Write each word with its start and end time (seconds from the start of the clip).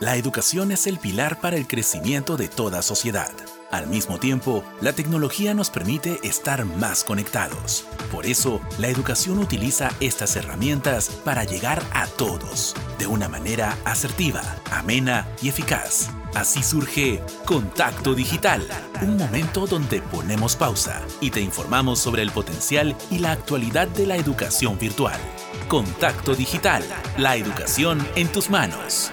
La 0.00 0.16
educación 0.16 0.72
es 0.72 0.86
el 0.86 0.98
pilar 0.98 1.40
para 1.40 1.56
el 1.56 1.66
crecimiento 1.66 2.38
de 2.38 2.48
toda 2.48 2.80
sociedad. 2.80 3.30
Al 3.70 3.86
mismo 3.86 4.18
tiempo, 4.18 4.64
la 4.80 4.94
tecnología 4.94 5.52
nos 5.52 5.68
permite 5.68 6.18
estar 6.22 6.64
más 6.64 7.04
conectados. 7.04 7.84
Por 8.10 8.24
eso, 8.24 8.62
la 8.78 8.88
educación 8.88 9.38
utiliza 9.38 9.90
estas 10.00 10.36
herramientas 10.36 11.10
para 11.22 11.44
llegar 11.44 11.82
a 11.92 12.06
todos, 12.06 12.74
de 12.98 13.06
una 13.06 13.28
manera 13.28 13.76
asertiva, 13.84 14.40
amena 14.70 15.28
y 15.42 15.50
eficaz. 15.50 16.08
Así 16.34 16.62
surge 16.62 17.22
Contacto 17.44 18.14
Digital, 18.14 18.66
un 19.02 19.18
momento 19.18 19.66
donde 19.66 20.00
ponemos 20.00 20.56
pausa 20.56 21.02
y 21.20 21.30
te 21.30 21.42
informamos 21.42 21.98
sobre 21.98 22.22
el 22.22 22.30
potencial 22.30 22.96
y 23.10 23.18
la 23.18 23.32
actualidad 23.32 23.86
de 23.88 24.06
la 24.06 24.16
educación 24.16 24.78
virtual. 24.78 25.20
Contacto 25.68 26.34
Digital, 26.34 26.84
la 27.18 27.36
educación 27.36 28.08
en 28.16 28.28
tus 28.28 28.48
manos. 28.48 29.12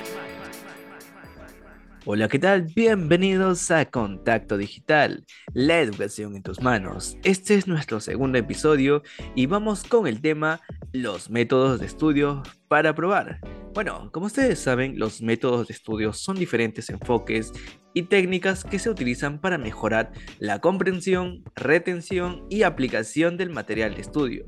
Hola, 2.09 2.29
¿qué 2.29 2.39
tal? 2.39 2.71
Bienvenidos 2.73 3.69
a 3.69 3.83
Contacto 3.83 4.57
Digital, 4.57 5.25
la 5.53 5.81
educación 5.81 6.37
en 6.37 6.41
tus 6.41 6.61
manos. 6.61 7.17
Este 7.25 7.55
es 7.55 7.67
nuestro 7.67 7.99
segundo 7.99 8.37
episodio 8.37 9.03
y 9.35 9.45
vamos 9.45 9.83
con 9.83 10.07
el 10.07 10.21
tema 10.21 10.61
los 10.93 11.29
métodos 11.29 11.81
de 11.81 11.85
estudio 11.85 12.43
para 12.69 12.95
probar. 12.95 13.41
Bueno, 13.73 14.09
como 14.13 14.27
ustedes 14.27 14.57
saben, 14.57 14.97
los 14.97 15.21
métodos 15.21 15.67
de 15.67 15.73
estudio 15.73 16.13
son 16.13 16.37
diferentes 16.37 16.89
enfoques 16.89 17.51
y 17.93 18.03
técnicas 18.03 18.63
que 18.63 18.79
se 18.79 18.89
utilizan 18.89 19.41
para 19.41 19.57
mejorar 19.57 20.13
la 20.39 20.59
comprensión, 20.59 21.43
retención 21.57 22.45
y 22.49 22.63
aplicación 22.63 23.35
del 23.35 23.49
material 23.49 23.95
de 23.95 24.01
estudio. 24.01 24.45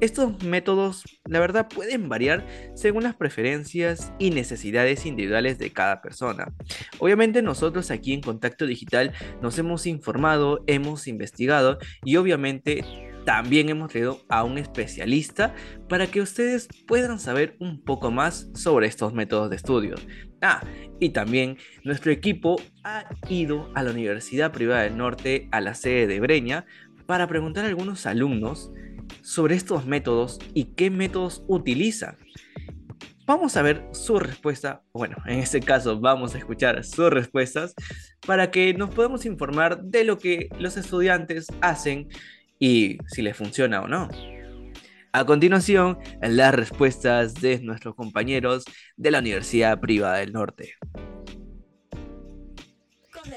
Estos 0.00 0.44
métodos, 0.44 1.02
la 1.24 1.40
verdad, 1.40 1.66
pueden 1.68 2.08
variar 2.08 2.46
según 2.74 3.02
las 3.02 3.16
preferencias 3.16 4.12
y 4.20 4.30
necesidades 4.30 5.06
individuales 5.06 5.58
de 5.58 5.72
cada 5.72 6.02
persona. 6.02 6.52
Obviamente 6.98 7.42
nosotros 7.42 7.90
aquí 7.90 8.12
en 8.12 8.20
Contacto 8.20 8.64
Digital 8.66 9.12
nos 9.42 9.58
hemos 9.58 9.86
informado, 9.86 10.62
hemos 10.68 11.08
investigado 11.08 11.78
y 12.04 12.16
obviamente 12.16 12.84
también 13.24 13.68
hemos 13.68 13.90
traído 13.90 14.22
a 14.28 14.44
un 14.44 14.56
especialista 14.56 15.54
para 15.88 16.06
que 16.06 16.20
ustedes 16.20 16.68
puedan 16.86 17.18
saber 17.18 17.56
un 17.58 17.82
poco 17.82 18.12
más 18.12 18.48
sobre 18.54 18.86
estos 18.86 19.12
métodos 19.12 19.50
de 19.50 19.56
estudio. 19.56 19.96
Ah, 20.40 20.62
y 21.00 21.10
también 21.10 21.58
nuestro 21.82 22.12
equipo 22.12 22.56
ha 22.84 23.04
ido 23.28 23.70
a 23.74 23.82
la 23.82 23.90
Universidad 23.90 24.52
Privada 24.52 24.82
del 24.82 24.96
Norte, 24.96 25.48
a 25.50 25.60
la 25.60 25.74
sede 25.74 26.06
de 26.06 26.20
Breña, 26.20 26.66
para 27.06 27.26
preguntar 27.26 27.64
a 27.64 27.68
algunos 27.68 28.06
alumnos 28.06 28.70
sobre 29.22 29.54
estos 29.54 29.86
métodos 29.86 30.38
y 30.54 30.64
qué 30.74 30.90
métodos 30.90 31.42
utilizan. 31.46 32.16
Vamos 33.26 33.56
a 33.56 33.62
ver 33.62 33.84
su 33.92 34.18
respuesta, 34.18 34.82
bueno, 34.92 35.16
en 35.26 35.38
este 35.38 35.60
caso 35.60 36.00
vamos 36.00 36.34
a 36.34 36.38
escuchar 36.38 36.82
sus 36.84 37.10
respuestas 37.10 37.74
para 38.26 38.50
que 38.50 38.72
nos 38.74 38.94
podamos 38.94 39.26
informar 39.26 39.82
de 39.82 40.04
lo 40.04 40.18
que 40.18 40.48
los 40.58 40.76
estudiantes 40.76 41.46
hacen 41.60 42.08
y 42.58 42.98
si 43.06 43.22
les 43.22 43.36
funciona 43.36 43.82
o 43.82 43.88
no. 43.88 44.08
A 45.12 45.24
continuación, 45.24 45.98
las 46.20 46.54
respuestas 46.54 47.34
de 47.34 47.60
nuestros 47.60 47.94
compañeros 47.94 48.64
de 48.96 49.10
la 49.10 49.20
Universidad 49.20 49.80
Privada 49.80 50.18
del 50.18 50.32
Norte 50.32 50.74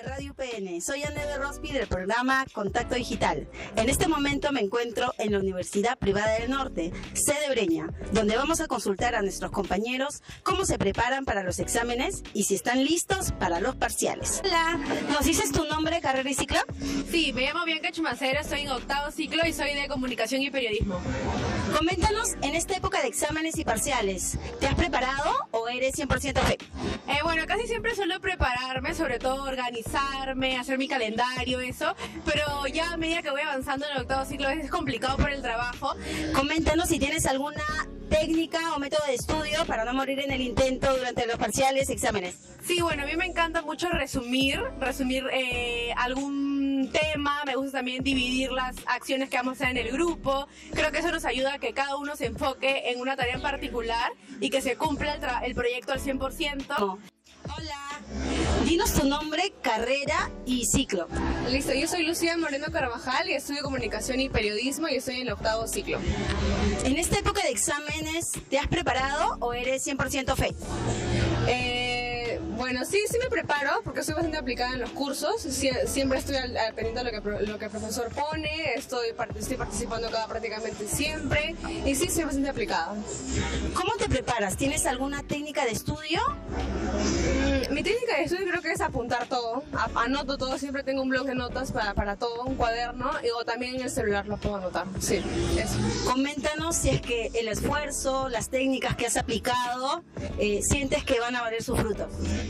Radio 0.06 0.32
UPN. 0.32 0.82
Soy 0.82 1.04
Anne 1.04 1.38
Rospi 1.38 1.72
del 1.72 1.88
programa 1.88 2.46
Contacto 2.54 2.96
Digital. 2.96 3.48
En 3.76 3.90
este 3.90 4.08
momento 4.08 4.52
me 4.52 4.62
encuentro 4.62 5.14
en 5.18 5.32
la 5.32 5.40
Universidad 5.40 5.98
Privada 5.98 6.40
del 6.40 6.50
Norte, 6.50 6.92
sede 7.14 7.50
Breña, 7.50 7.90
donde 8.12 8.36
vamos 8.36 8.62
a 8.62 8.68
consultar 8.68 9.16
a 9.16 9.22
nuestros 9.22 9.52
compañeros 9.52 10.24
cómo 10.44 10.66
se 10.66 10.78
preparan 10.78 11.26
para 11.26 11.44
los 11.44 11.60
exámenes 11.60 12.24
y 12.34 12.44
si 12.44 12.56
están 12.56 12.84
listos 12.84 13.32
para 13.34 13.60
los 13.60 13.76
parciales. 13.76 14.42
Hola, 14.44 14.80
¿nos 15.12 15.26
dices 15.26 15.52
tu 15.52 15.66
nombre, 15.66 16.02
carrera 16.02 16.30
y 16.30 16.34
ciclo? 16.34 16.60
Sí, 17.10 17.32
me 17.34 17.44
llamo 17.44 17.66
Bianca 17.66 17.92
Chumacera, 17.92 18.42
estoy 18.42 18.62
en 18.62 18.70
octavo 18.70 19.12
ciclo 19.12 19.46
y 19.46 19.54
soy 19.54 19.74
de 19.74 19.88
comunicación 19.88 20.42
y 20.42 20.50
periodismo. 20.50 21.00
Coméntanos 21.78 22.36
en 22.42 22.56
esta 22.56 22.76
época 22.76 23.02
de 23.02 23.08
exámenes 23.08 23.58
y 23.58 23.64
parciales, 23.64 24.38
¿te 24.60 24.68
has 24.68 24.76
preparado 24.76 25.32
o 25.52 25.68
eres 25.70 25.96
100% 25.96 26.40
fe? 26.42 26.58
Eh, 27.08 27.20
bueno, 27.24 27.44
casi 27.48 27.68
siempre 27.68 27.96
suelo 27.96 28.20
prepararme, 28.20 28.94
sobre 28.94 29.20
todo 29.20 29.44
organizar 29.44 30.36
hacer 30.60 30.78
mi 30.78 30.88
calendario, 30.88 31.60
eso, 31.60 31.96
pero 32.26 32.68
ya 32.68 32.94
a 32.94 32.98
medida 32.98 33.22
que 33.22 33.32
voy 33.32 33.42
avanzando 33.42 33.86
en 33.86 33.94
el 33.94 34.02
octavo 34.02 34.26
ciclo 34.26 34.50
es 34.50 34.70
complicado 34.70 35.18
por 35.18 35.32
el 35.32 35.42
trabajo. 35.42 35.96
Coméntanos 36.34 36.90
si 36.90 37.00
tienes 37.00 37.26
alguna 37.26 37.64
técnica 38.10 38.60
o 38.76 38.80
método 38.80 39.06
de 39.08 39.16
estudio 39.16 39.66
para 39.66 39.86
no 39.86 39.94
morir 39.94 40.20
en 40.20 40.32
el 40.32 40.42
intento 40.42 40.96
durante 40.96 41.26
los 41.26 41.38
parciales, 41.38 41.90
exámenes. 41.90 42.36
Sí, 42.64 42.82
bueno, 42.82 43.04
a 43.04 43.06
mí 43.06 43.16
me 43.16 43.26
encanta 43.26 43.62
mucho 43.62 43.90
resumir, 43.90 44.62
resumir 44.80 45.26
eh, 45.32 45.94
algún 45.96 46.51
tema, 46.90 47.44
me 47.46 47.56
gusta 47.56 47.80
también 47.80 48.04
dividir 48.04 48.52
las 48.52 48.76
acciones 48.86 49.30
que 49.30 49.38
vamos 49.38 49.52
a 49.52 49.66
hacer 49.66 49.78
en 49.78 49.86
el 49.86 49.92
grupo, 49.92 50.48
creo 50.74 50.92
que 50.92 51.00
eso 51.00 51.12
nos 51.12 51.26
ayuda 51.26 51.56
a 51.56 51.60
que 51.60 51.74
cada 51.74 51.98
uno 51.98 52.16
se 52.16 52.28
enfoque 52.28 52.92
en 52.92 53.00
una 53.00 53.16
tarea 53.16 53.36
en 53.36 53.42
particular 53.42 54.12
y 54.40 54.50
que 54.50 54.62
se 54.62 54.78
cumpla 54.78 55.16
el, 55.16 55.22
el 55.44 55.56
proyecto 55.56 55.92
al 55.94 56.00
100%. 56.00 57.00
Hola, 57.58 58.02
dinos 58.66 58.94
tu 58.94 59.06
nombre, 59.06 59.54
carrera 59.62 60.30
y 60.46 60.66
ciclo. 60.66 61.08
Listo, 61.50 61.74
yo 61.74 61.88
soy 61.88 62.06
Lucía 62.06 62.38
Moreno 62.38 62.68
Carvajal 62.72 63.30
y 63.30 63.34
estudio 63.34 63.64
comunicación 63.64 64.20
y 64.20 64.30
periodismo 64.30 64.88
y 64.88 64.96
estoy 64.96 65.16
en 65.16 65.22
el 65.24 65.34
octavo 65.34 65.68
ciclo. 65.68 66.00
En 66.86 66.98
esta 66.98 67.20
época 67.20 67.42
de 67.44 67.50
exámenes, 67.50 68.32
¿te 68.50 68.58
has 68.58 68.68
preparado 68.68 69.38
o 69.40 69.54
eres 69.54 69.86
100% 69.86 70.36
fe? 70.36 70.54
Eh, 71.48 71.81
bueno, 72.62 72.86
sí, 72.86 73.00
sí 73.10 73.18
me 73.18 73.28
preparo 73.28 73.82
porque 73.84 74.04
soy 74.04 74.14
bastante 74.14 74.38
aplicada 74.38 74.76
en 74.76 74.82
los 74.82 74.92
cursos. 74.92 75.42
siempre 75.42 76.20
estoy 76.20 76.36
al, 76.36 76.54
pendiente 76.76 77.04
de 77.04 77.12
lo 77.12 77.24
que, 77.24 77.48
lo 77.48 77.58
que 77.58 77.66
el 77.66 77.72
profesor 77.72 78.10
pone, 78.14 78.76
estoy, 78.76 79.08
estoy 79.36 79.58
participando 79.58 80.12
cada 80.12 80.28
prácticamente 80.28 80.88
siempre 80.88 81.56
y 81.84 81.96
sí, 81.96 82.08
soy 82.12 82.26
bastante 82.26 82.50
aplicada. 82.50 82.94
¿Cómo 83.74 83.94
te 83.98 84.08
preparas? 84.08 84.58
¿Tienes 84.58 84.86
alguna 84.86 85.24
técnica 85.24 85.66
de 85.66 85.72
estudio? 85.72 86.20
Mm, 86.30 87.74
mi 87.74 87.82
técnica 87.82 88.18
de 88.18 88.26
estudio 88.26 88.46
creo 88.48 88.62
que 88.62 88.74
es 88.74 88.82
apuntar 88.82 89.28
todo. 89.28 89.64
Anoto 89.96 90.38
todo, 90.38 90.60
siempre 90.60 90.84
tengo 90.84 91.02
un 91.02 91.10
blog 91.10 91.26
de 91.26 91.34
notas 91.34 91.72
para, 91.72 91.96
para 91.96 92.16
todo, 92.18 92.44
un 92.44 92.56
cuaderno, 92.56 93.10
y, 93.24 93.30
o 93.32 93.44
también 93.44 93.76
en 93.76 93.82
el 93.82 93.90
celular 93.90 94.28
lo 94.28 94.38
puedo 94.38 94.58
anotar. 94.58 94.86
Sí, 95.00 95.22
eso. 95.58 95.78
Coméntanos 96.06 96.76
si 96.76 96.90
es 96.90 97.02
que 97.02 97.32
el 97.34 97.48
esfuerzo, 97.48 98.30
las 98.30 98.50
técnicas 98.50 98.96
que 98.96 99.08
has 99.08 99.18
aplicado, 99.18 100.04
eh, 100.38 100.62
sientes 100.62 101.04
que 101.04 101.20
van 101.20 101.36
a 101.36 101.42
valer 101.42 101.64
sus 101.64 101.80
frutos. 101.80 102.08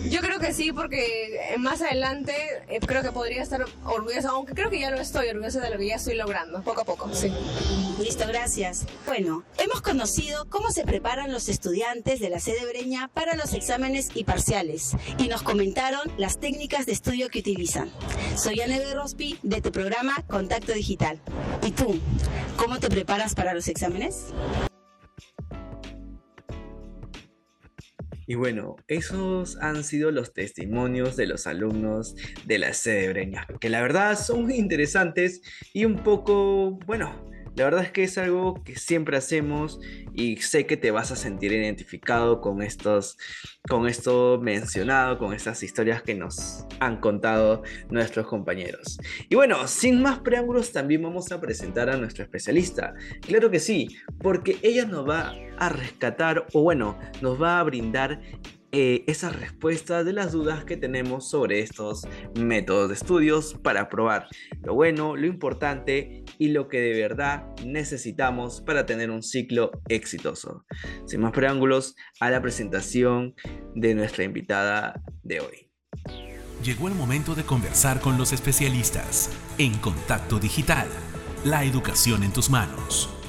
Yo 0.09 0.21
creo 0.21 0.39
que 0.39 0.53
sí, 0.53 0.71
porque 0.71 1.55
más 1.57 1.81
adelante 1.81 2.33
eh, 2.69 2.79
creo 2.85 3.03
que 3.03 3.11
podría 3.11 3.41
estar 3.43 3.65
orgullosa, 3.85 4.29
aunque 4.29 4.53
creo 4.53 4.69
que 4.69 4.79
ya 4.79 4.89
lo 4.89 4.99
estoy 4.99 5.29
orgullosa 5.29 5.61
de 5.61 5.69
lo 5.69 5.77
que 5.77 5.87
ya 5.87 5.95
estoy 5.95 6.15
logrando, 6.15 6.61
poco 6.63 6.81
a 6.81 6.85
poco, 6.85 7.13
sí. 7.13 7.31
Listo, 7.99 8.25
gracias. 8.27 8.85
Bueno, 9.05 9.43
hemos 9.57 9.81
conocido 9.81 10.47
cómo 10.49 10.71
se 10.71 10.83
preparan 10.83 11.31
los 11.31 11.49
estudiantes 11.49 12.19
de 12.19 12.29
la 12.29 12.39
sede 12.39 12.65
Breña 12.65 13.09
para 13.13 13.35
los 13.35 13.53
exámenes 13.53 14.09
y 14.15 14.23
parciales, 14.23 14.95
y 15.17 15.27
nos 15.27 15.43
comentaron 15.43 16.11
las 16.17 16.39
técnicas 16.39 16.85
de 16.85 16.93
estudio 16.93 17.29
que 17.29 17.39
utilizan. 17.39 17.91
Soy 18.35 18.61
Anne 18.61 18.93
Rospi 18.93 19.37
de 19.43 19.61
tu 19.61 19.71
programa 19.71 20.23
Contacto 20.27 20.73
Digital. 20.73 21.19
¿Y 21.63 21.71
tú? 21.71 21.99
¿Cómo 22.57 22.79
te 22.79 22.89
preparas 22.89 23.35
para 23.35 23.53
los 23.53 23.67
exámenes? 23.67 24.33
Y 28.31 28.35
bueno, 28.35 28.77
esos 28.87 29.57
han 29.57 29.83
sido 29.83 30.09
los 30.09 30.31
testimonios 30.31 31.17
de 31.17 31.27
los 31.27 31.47
alumnos 31.47 32.15
de 32.45 32.59
la 32.59 32.73
sede 32.73 33.09
Breña, 33.09 33.45
que 33.59 33.67
la 33.67 33.81
verdad 33.81 34.17
son 34.17 34.49
interesantes 34.51 35.41
y 35.73 35.83
un 35.83 35.97
poco, 35.97 36.79
bueno, 36.85 37.29
la 37.55 37.65
verdad 37.65 37.83
es 37.83 37.91
que 37.91 38.03
es 38.03 38.17
algo 38.17 38.63
que 38.63 38.75
siempre 38.75 39.17
hacemos 39.17 39.79
y 40.13 40.37
sé 40.37 40.65
que 40.65 40.77
te 40.77 40.91
vas 40.91 41.11
a 41.11 41.15
sentir 41.15 41.51
identificado 41.51 42.39
con 42.41 42.61
estos, 42.61 43.17
con 43.67 43.87
esto 43.87 44.39
mencionado, 44.41 45.17
con 45.17 45.33
estas 45.33 45.61
historias 45.63 46.01
que 46.01 46.15
nos 46.15 46.65
han 46.79 46.99
contado 46.99 47.63
nuestros 47.89 48.27
compañeros. 48.27 48.97
Y 49.29 49.35
bueno, 49.35 49.67
sin 49.67 50.01
más 50.01 50.19
preámbulos, 50.19 50.71
también 50.71 51.01
vamos 51.01 51.31
a 51.31 51.41
presentar 51.41 51.89
a 51.89 51.97
nuestro 51.97 52.23
especialista. 52.23 52.93
Claro 53.21 53.51
que 53.51 53.59
sí, 53.59 53.97
porque 54.19 54.57
ella 54.61 54.85
nos 54.85 55.07
va 55.07 55.33
a 55.57 55.69
rescatar 55.69 56.45
o 56.53 56.61
bueno, 56.61 56.97
nos 57.21 57.41
va 57.41 57.59
a 57.59 57.63
brindar 57.63 58.21
eh, 58.71 59.03
esa 59.07 59.29
respuesta 59.29 60.03
de 60.03 60.13
las 60.13 60.31
dudas 60.31 60.63
que 60.63 60.77
tenemos 60.77 61.29
sobre 61.29 61.59
estos 61.59 62.07
métodos 62.39 62.89
de 62.89 62.95
estudios 62.95 63.55
para 63.61 63.89
probar 63.89 64.27
lo 64.63 64.73
bueno, 64.73 65.15
lo 65.15 65.27
importante 65.27 66.23
y 66.37 66.49
lo 66.49 66.67
que 66.67 66.79
de 66.79 67.01
verdad 67.01 67.45
necesitamos 67.65 68.61
para 68.61 68.85
tener 68.85 69.11
un 69.11 69.23
ciclo 69.23 69.71
exitoso. 69.89 70.65
Sin 71.05 71.21
más 71.21 71.31
preámbulos, 71.31 71.95
a 72.19 72.29
la 72.29 72.41
presentación 72.41 73.35
de 73.75 73.93
nuestra 73.93 74.23
invitada 74.23 75.01
de 75.23 75.41
hoy. 75.41 75.71
Llegó 76.63 76.87
el 76.87 76.93
momento 76.93 77.35
de 77.35 77.43
conversar 77.43 77.99
con 77.99 78.17
los 78.17 78.33
especialistas 78.33 79.29
en 79.57 79.73
Contacto 79.79 80.39
Digital, 80.39 80.87
la 81.43 81.63
educación 81.63 82.23
en 82.23 82.31
tus 82.31 82.49
manos. 82.49 83.20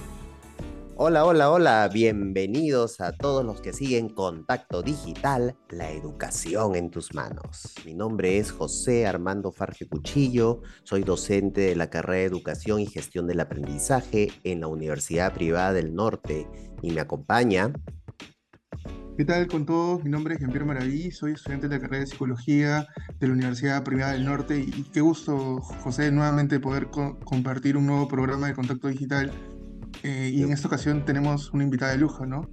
Hola, 1.05 1.25
hola, 1.25 1.51
hola, 1.51 1.91
bienvenidos 1.93 3.01
a 3.01 3.11
todos 3.11 3.45
los 3.45 3.61
que 3.61 3.73
siguen 3.73 4.09
Contacto 4.09 4.83
Digital, 4.83 5.57
la 5.69 5.91
educación 5.91 6.77
en 6.77 6.93
tus 6.93 7.13
manos. 7.13 7.75
Mi 7.85 7.93
nombre 7.93 8.39
es 8.39 8.53
José 8.53 9.09
Armando 9.09 9.51
Farge 9.51 9.89
Cuchillo, 9.89 10.63
soy 10.85 11.03
docente 11.03 11.63
de 11.63 11.75
la 11.75 11.91
carrera 11.91 12.21
de 12.21 12.27
Educación 12.27 12.79
y 12.79 12.87
Gestión 12.87 13.27
del 13.27 13.41
Aprendizaje 13.41 14.31
en 14.45 14.61
la 14.61 14.69
Universidad 14.69 15.35
Privada 15.35 15.73
del 15.73 15.93
Norte 15.93 16.47
y 16.83 16.93
me 16.93 17.01
acompaña... 17.01 17.73
¿Qué 19.19 19.25
tal 19.25 19.49
con 19.49 19.67
todos? 19.67 20.05
Mi 20.05 20.11
nombre 20.11 20.35
es 20.35 20.41
Jean-Pierre 20.41 20.65
Maraví, 20.65 21.11
soy 21.11 21.33
estudiante 21.33 21.69
de 21.69 21.75
la 21.75 21.81
carrera 21.81 22.05
de 22.05 22.07
Psicología 22.07 22.87
de 23.19 23.27
la 23.27 23.33
Universidad 23.33 23.83
Privada 23.83 24.13
del 24.13 24.25
Norte 24.25 24.61
y 24.61 24.85
qué 24.85 25.01
gusto, 25.01 25.61
José, 25.61 26.13
nuevamente 26.13 26.61
poder 26.61 26.91
compartir 27.25 27.77
un 27.77 27.87
nuevo 27.87 28.07
programa 28.07 28.47
de 28.47 28.55
Contacto 28.55 28.87
Digital 28.87 29.33
eh, 30.03 30.31
y 30.33 30.43
en 30.43 30.53
esta 30.53 30.69
ocasión 30.69 31.05
tenemos 31.05 31.53
una 31.53 31.65
invitada 31.65 31.93
de 31.93 31.99
lujo, 31.99 32.27
¿no? 32.27 32.51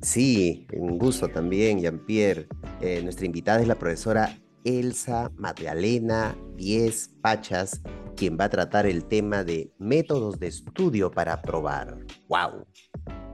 Sí, 0.00 0.66
un 0.72 0.98
gusto 0.98 1.28
también, 1.28 1.80
Jean-Pierre. 1.80 2.48
Eh, 2.80 3.00
nuestra 3.02 3.26
invitada 3.26 3.60
es 3.60 3.68
la 3.68 3.78
profesora 3.78 4.36
Elsa 4.64 5.30
Magdalena 5.36 6.36
Diez 6.56 7.10
Pachas, 7.20 7.80
quien 8.16 8.36
va 8.38 8.44
a 8.44 8.48
tratar 8.48 8.86
el 8.86 9.04
tema 9.04 9.44
de 9.44 9.72
métodos 9.78 10.38
de 10.38 10.48
estudio 10.48 11.10
para 11.10 11.40
probar. 11.40 11.98
¡Wow! 12.28 12.66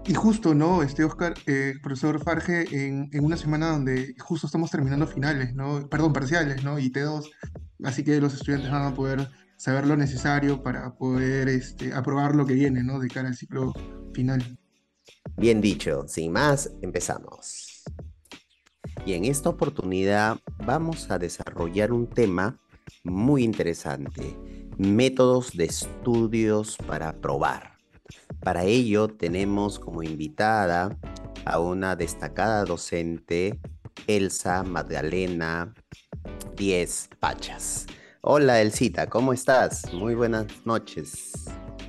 Y 0.07 0.15
justo, 0.15 0.55
¿no? 0.55 0.83
Este 0.83 1.05
Oscar, 1.05 1.35
eh, 1.47 1.75
profesor 1.83 2.23
Farge, 2.23 2.65
en, 2.71 3.11
en, 3.13 3.25
una 3.25 3.37
semana 3.37 3.71
donde 3.71 4.15
justo 4.19 4.47
estamos 4.47 4.71
terminando 4.71 5.07
finales, 5.07 5.55
¿no? 5.55 5.87
Perdón, 5.89 6.13
parciales, 6.13 6.65
¿no? 6.65 6.79
Y 6.79 6.91
T2. 6.91 7.29
Así 7.85 8.03
que 8.05 8.21
los 8.21 8.35
estudiantes 8.35 8.71
van 8.71 8.93
a 8.93 8.95
poder 8.95 9.29
saber 9.59 9.87
lo 9.87 9.97
necesario 9.97 10.63
para 10.63 10.95
poder 10.95 11.49
este, 11.49 11.93
aprobar 11.93 12.35
lo 12.35 12.47
que 12.47 12.55
viene, 12.55 12.83
¿no? 12.83 12.99
De 12.99 13.09
cara 13.09 13.29
al 13.29 13.35
ciclo 13.35 13.75
final. 14.15 14.59
Bien 15.37 15.61
dicho, 15.61 16.05
sin 16.07 16.33
más, 16.33 16.71
empezamos. 16.81 17.83
Y 19.05 19.15
en 19.15 19.25
esta 19.25 19.51
oportunidad 19.51 20.39
vamos 20.65 21.11
a 21.11 21.19
desarrollar 21.19 21.93
un 21.93 22.09
tema 22.09 22.59
muy 23.03 23.43
interesante, 23.43 24.39
métodos 24.79 25.57
de 25.57 25.65
estudios 25.65 26.77
para 26.87 27.21
probar. 27.21 27.77
Para 28.41 28.65
ello 28.65 29.09
tenemos 29.09 29.79
como 29.79 30.03
invitada 30.03 30.97
a 31.45 31.59
una 31.59 31.97
destacada 31.97 32.65
docente, 32.65 33.59
Elsa 34.07 34.63
Magdalena 34.63 35.75
Diez 36.57 37.09
Pachas. 37.19 37.87
Hola 38.31 38.61
Elcita, 38.61 39.07
¿cómo 39.07 39.33
estás? 39.33 39.91
Muy 39.95 40.15
buenas 40.15 40.45
noches. 40.67 41.47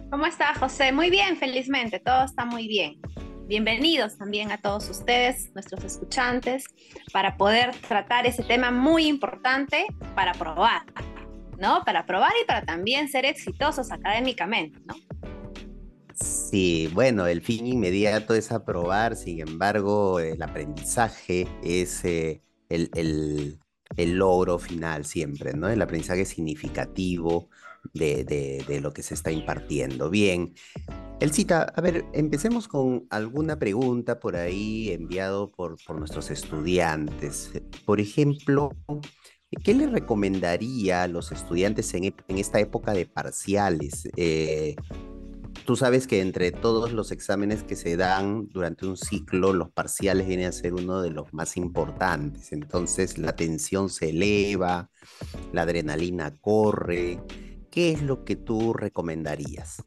¿Cómo 0.10 0.26
está 0.26 0.56
José? 0.56 0.94
Muy 0.94 1.10
bien, 1.10 1.36
felizmente, 1.36 2.00
todo 2.00 2.24
está 2.24 2.46
muy 2.46 2.66
bien. 2.66 2.98
Bienvenidos 3.46 4.18
también 4.18 4.50
a 4.54 4.58
todos 4.58 4.90
ustedes, 4.90 5.54
nuestros 5.54 5.84
escuchantes, 5.84 6.64
para 7.12 7.36
poder 7.36 7.76
tratar 7.90 8.26
ese 8.26 8.44
tema 8.44 8.72
muy 8.72 9.08
importante 9.08 9.86
para 10.16 10.32
probar, 10.32 10.84
¿no? 11.58 11.84
Para 11.84 12.06
probar 12.06 12.32
y 12.42 12.46
para 12.46 12.66
también 12.66 13.10
ser 13.10 13.26
exitosos 13.26 13.92
académicamente, 13.92 14.80
¿no? 14.86 14.96
Sí, 16.14 16.90
bueno, 16.94 17.28
el 17.28 17.42
fin 17.42 17.68
inmediato 17.68 18.34
es 18.34 18.54
aprobar, 18.54 19.18
sin 19.18 19.42
embargo, 19.42 20.22
el 20.22 20.42
aprendizaje 20.42 21.50
es 21.62 22.06
eh, 22.06 22.42
el, 22.70 22.90
el 22.96 23.60
logro 23.98 24.60
final 24.60 25.06
siempre, 25.06 25.54
¿no? 25.54 25.68
El 25.70 25.82
aprendizaje 25.82 26.26
significativo 26.26 27.50
de, 27.94 28.80
lo 28.82 28.94
que 28.94 29.04
se 29.04 29.14
está 29.14 29.32
impartiendo. 29.32 30.10
Bien, 30.10 30.54
Elcita, 31.20 31.64
a 31.64 31.82
ver, 31.82 32.06
empecemos 32.14 32.68
con 32.68 33.08
alguna 33.10 33.58
pregunta 33.58 34.20
por 34.20 34.36
ahí 34.36 34.92
enviado 34.92 35.52
por, 35.52 35.78
por 35.86 35.98
nuestros 35.98 36.32
estudiantes. 36.32 37.52
Por 37.86 38.00
ejemplo, 38.00 38.72
¿qué 39.64 39.74
le 39.74 39.88
recomendaría 39.88 41.04
a 41.04 41.08
los 41.08 41.32
estudiantes 41.32 41.94
en, 41.94 42.06
en 42.06 42.38
esta 42.38 42.60
época 42.60 42.94
de 42.94 43.06
parciales? 43.06 44.08
Eh, 44.16 44.76
tú 45.70 45.76
sabes 45.76 46.08
que 46.08 46.22
entre 46.22 46.52
todos 46.52 46.94
los 46.94 47.12
exámenes 47.12 47.62
que 47.62 47.76
se 47.76 47.96
dan 47.96 48.48
durante 48.50 48.88
un 48.88 48.98
ciclo, 48.98 49.54
los 49.54 49.70
parciales 49.70 50.26
vienen 50.26 50.48
a 50.48 50.52
ser 50.52 50.74
uno 50.74 51.04
de 51.04 51.12
los 51.12 51.32
más 51.32 51.58
importantes. 51.58 52.52
Entonces 52.54 53.20
la 53.20 53.36
tensión 53.36 53.92
se 53.92 54.10
eleva, 54.10 54.90
la 55.54 55.62
adrenalina 55.62 56.36
corre. 56.42 57.22
¿Qué 57.70 57.92
es 57.92 58.02
lo 58.02 58.26
que 58.26 58.36
tú 58.36 58.74
recomendarías? 58.74 59.84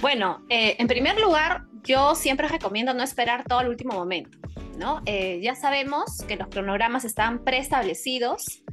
Bueno, 0.00 0.46
eh, 0.48 0.76
en 0.78 0.86
primer 0.86 1.20
lugar, 1.20 1.66
yo 1.84 2.14
siempre 2.14 2.48
recomiendo 2.48 2.94
no 2.94 3.02
esperar 3.02 3.44
todo 3.46 3.60
el 3.60 3.68
último 3.68 3.92
momento, 3.92 4.38
¿no? 4.78 5.02
Eh, 5.04 5.40
ya 5.42 5.56
sabemos 5.56 6.22
que 6.26 6.36
los 6.36 6.48
cronogramas 6.48 7.04
están 7.04 7.44
preestablecidos, 7.44 8.64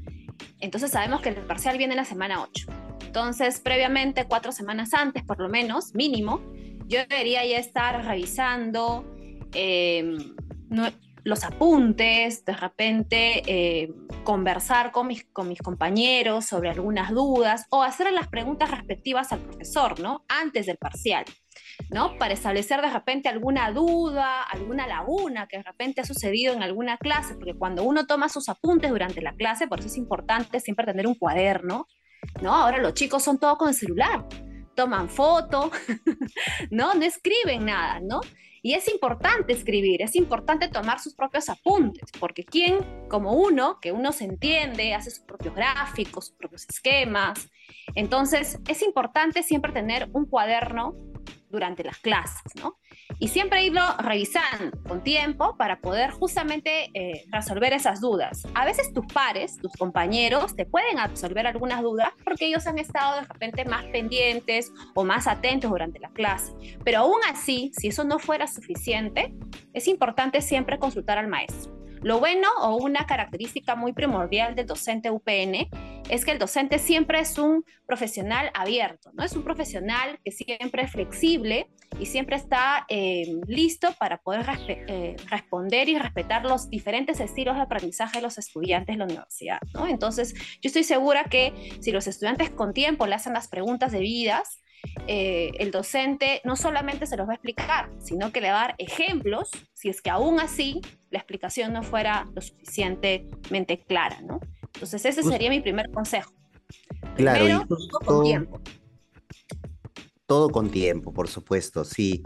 entonces 0.61 0.91
sabemos 0.91 1.19
que 1.19 1.27
el 1.27 1.35
parcial 1.35 1.77
viene 1.77 1.95
en 1.95 1.97
la 1.97 2.05
semana 2.05 2.43
8 2.43 2.84
entonces, 3.05 3.59
previamente, 3.59 4.25
cuatro 4.25 4.51
semanas 4.51 4.93
antes, 4.93 5.23
por 5.23 5.39
lo 5.39 5.49
menos, 5.49 5.93
mínimo, 5.93 6.41
yo 6.87 6.99
debería 7.07 7.45
ya 7.45 7.57
estar 7.57 8.05
revisando 8.05 9.05
em, 9.53 10.17
los 11.23 11.43
apuntes, 11.43 12.45
de 12.45 12.53
repente 12.53 13.41
eh, 13.47 13.93
conversar 14.23 14.91
con 14.91 15.07
mis, 15.07 15.25
con 15.25 15.47
mis 15.47 15.61
compañeros 15.61 16.45
sobre 16.45 16.69
algunas 16.69 17.11
dudas 17.11 17.65
o 17.69 17.83
hacer 17.83 18.11
las 18.11 18.27
preguntas 18.27 18.69
respectivas 18.69 19.31
al 19.31 19.39
profesor, 19.39 19.99
¿no? 19.99 20.25
Antes 20.27 20.65
del 20.65 20.77
parcial. 20.77 21.25
¿no? 21.89 22.17
Para 22.17 22.33
establecer 22.33 22.81
de 22.81 22.89
repente 22.89 23.27
alguna 23.27 23.71
duda, 23.71 24.43
alguna 24.43 24.87
laguna 24.87 25.47
que 25.47 25.57
de 25.57 25.63
repente 25.63 26.01
ha 26.01 26.05
sucedido 26.05 26.53
en 26.53 26.63
alguna 26.63 26.97
clase, 26.97 27.35
porque 27.35 27.53
cuando 27.53 27.83
uno 27.83 28.07
toma 28.07 28.29
sus 28.29 28.47
apuntes 28.47 28.89
durante 28.89 29.21
la 29.21 29.33
clase, 29.33 29.67
por 29.67 29.79
eso 29.79 29.89
es 29.89 29.97
importante 29.97 30.59
siempre 30.59 30.85
tener 30.85 31.05
un 31.05 31.15
cuaderno, 31.15 31.87
¿no? 32.41 32.53
Ahora 32.53 32.77
los 32.77 32.93
chicos 32.93 33.23
son 33.23 33.37
todos 33.37 33.57
con 33.57 33.69
el 33.69 33.75
celular, 33.75 34.25
toman 34.75 35.09
foto, 35.09 35.71
¿no? 36.71 36.93
No 36.93 37.05
escriben 37.05 37.65
nada, 37.65 37.99
¿no? 37.99 38.21
Y 38.61 38.73
es 38.73 38.87
importante 38.89 39.53
escribir, 39.53 40.01
es 40.01 40.15
importante 40.15 40.67
tomar 40.69 40.99
sus 40.99 41.13
propios 41.13 41.49
apuntes, 41.49 42.09
porque 42.19 42.43
quien, 42.43 42.79
como 43.07 43.33
uno, 43.33 43.79
que 43.79 43.91
uno 43.91 44.11
se 44.11 44.25
entiende, 44.25 44.95
hace 44.95 45.11
sus 45.11 45.23
propios 45.23 45.53
gráficos, 45.53 46.27
sus 46.27 46.35
propios 46.35 46.65
esquemas, 46.67 47.51
entonces 47.93 48.59
es 48.67 48.81
importante 48.81 49.43
siempre 49.43 49.71
tener 49.71 50.09
un 50.13 50.25
cuaderno 50.25 50.95
durante 51.49 51.83
las 51.83 51.97
clases, 51.99 52.55
¿no? 52.55 52.77
Y 53.19 53.29
siempre 53.29 53.63
irlo 53.63 53.81
revisando 53.99 54.77
con 54.87 55.03
tiempo 55.03 55.55
para 55.57 55.79
poder 55.79 56.11
justamente 56.11 56.89
eh, 56.93 57.25
resolver 57.31 57.73
esas 57.73 58.01
dudas. 58.01 58.47
A 58.53 58.65
veces 58.65 58.93
tus 58.93 59.05
pares, 59.07 59.57
tus 59.57 59.71
compañeros, 59.73 60.55
te 60.55 60.65
pueden 60.65 60.99
absolver 60.99 61.47
algunas 61.47 61.81
dudas 61.81 62.09
porque 62.23 62.47
ellos 62.47 62.67
han 62.67 62.79
estado 62.79 63.21
de 63.21 63.27
repente 63.27 63.65
más 63.65 63.85
pendientes 63.85 64.71
o 64.93 65.03
más 65.03 65.27
atentos 65.27 65.69
durante 65.69 65.99
la 65.99 66.09
clase. 66.09 66.53
Pero 66.83 66.99
aún 66.99 67.19
así, 67.29 67.71
si 67.77 67.87
eso 67.87 68.03
no 68.03 68.19
fuera 68.19 68.47
suficiente, 68.47 69.33
es 69.73 69.87
importante 69.87 70.41
siempre 70.41 70.79
consultar 70.79 71.17
al 71.17 71.27
maestro. 71.27 71.84
Lo 72.05 72.19
bueno 72.19 72.47
o 72.59 72.75
una 72.75 73.07
característica 73.07 73.75
muy 73.75 73.91
primordial 73.91 74.53
del 74.53 74.67
docente 74.67 75.09
UPN 75.09 75.67
es 76.07 76.23
que 76.23 76.33
el 76.33 76.37
docente 76.37 76.77
siempre 76.77 77.19
es 77.19 77.39
un 77.39 77.65
profesional 77.87 78.51
abierto, 78.53 79.09
¿no? 79.13 79.23
Es 79.23 79.35
un 79.35 79.43
profesional 79.43 80.19
que 80.23 80.31
siempre 80.31 80.83
es 80.83 80.91
flexible 80.91 81.67
y 81.99 82.05
siempre 82.05 82.35
está 82.35 82.85
eh, 82.89 83.35
listo 83.47 83.91
para 83.97 84.19
poder 84.19 84.45
eh, 84.67 85.15
responder 85.31 85.89
y 85.89 85.97
respetar 85.97 86.45
los 86.45 86.69
diferentes 86.69 87.19
estilos 87.19 87.55
de 87.55 87.63
aprendizaje 87.63 88.19
de 88.19 88.21
los 88.21 88.37
estudiantes 88.37 88.93
de 88.93 88.99
la 88.99 89.05
universidad, 89.05 89.59
¿no? 89.73 89.87
Entonces, 89.87 90.35
yo 90.61 90.67
estoy 90.67 90.83
segura 90.83 91.23
que 91.23 91.75
si 91.79 91.91
los 91.91 92.05
estudiantes 92.05 92.51
con 92.51 92.71
tiempo 92.75 93.07
le 93.07 93.15
hacen 93.15 93.33
las 93.33 93.47
preguntas 93.47 93.91
debidas, 93.91 94.59
eh, 95.07 95.51
el 95.59 95.71
docente 95.71 96.41
no 96.43 96.55
solamente 96.55 97.05
se 97.05 97.17
los 97.17 97.27
va 97.27 97.33
a 97.33 97.35
explicar, 97.35 97.89
sino 97.99 98.31
que 98.31 98.41
le 98.41 98.49
va 98.51 98.63
a 98.63 98.67
dar 98.67 98.75
ejemplos 98.77 99.51
si 99.73 99.89
es 99.89 100.01
que 100.01 100.09
aún 100.09 100.39
así 100.39 100.81
la 101.11 101.19
explicación 101.19 101.73
no 101.73 101.83
fuera 101.83 102.27
lo 102.33 102.41
suficientemente 102.41 103.79
clara, 103.79 104.21
¿no? 104.21 104.39
Entonces 104.73 105.05
ese 105.05 105.23
sería 105.23 105.49
mi 105.49 105.61
primer 105.61 105.91
consejo. 105.91 106.31
Claro, 107.15 107.65
todo 107.67 107.99
con 108.05 108.23
tiempo. 108.23 108.61
Todo 110.25 110.49
con 110.49 110.69
tiempo, 110.69 111.13
por 111.13 111.27
supuesto, 111.27 111.85
sí. 111.85 112.23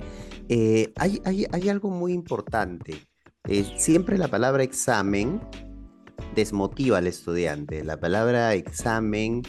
Eh, 0.47 0.91
hay, 0.95 1.21
hay, 1.25 1.69
algo 1.69 1.89
muy 1.89 2.13
importante. 2.13 3.05
Eh, 3.47 3.65
siempre 3.77 4.17
la 4.17 4.29
palabra 4.29 4.63
examen 4.63 5.41
desmotiva 6.33 6.99
al 6.99 7.07
estudiante. 7.07 7.83
La 7.83 7.99
palabra 7.99 8.53
examen 8.53 9.43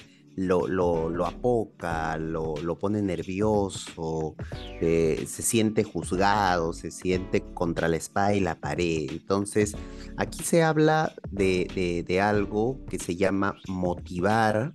lo, 0.47 0.67
lo, 0.67 1.27
apoca, 1.27 2.17
lo, 2.17 2.55
lo, 2.57 2.79
pone 2.79 3.03
nervioso, 3.03 4.35
eh, 4.81 5.25
se 5.27 5.43
siente 5.43 5.85
juzgado, 5.85 6.73
se 6.73 6.91
siente 6.91 7.43
contra 7.55 7.89
la 7.89 7.97
espada 7.97 8.35
y 8.35 8.41
la 8.41 8.59
pared. 8.59 9.11
Entonces, 9.11 9.75
aquí 10.17 10.43
se 10.43 10.63
habla 10.63 11.13
de, 11.31 12.05
de, 12.07 12.21
algo 12.21 12.85
que 12.87 12.99
se 12.99 13.17
llama 13.17 13.55
motivar, 13.69 14.75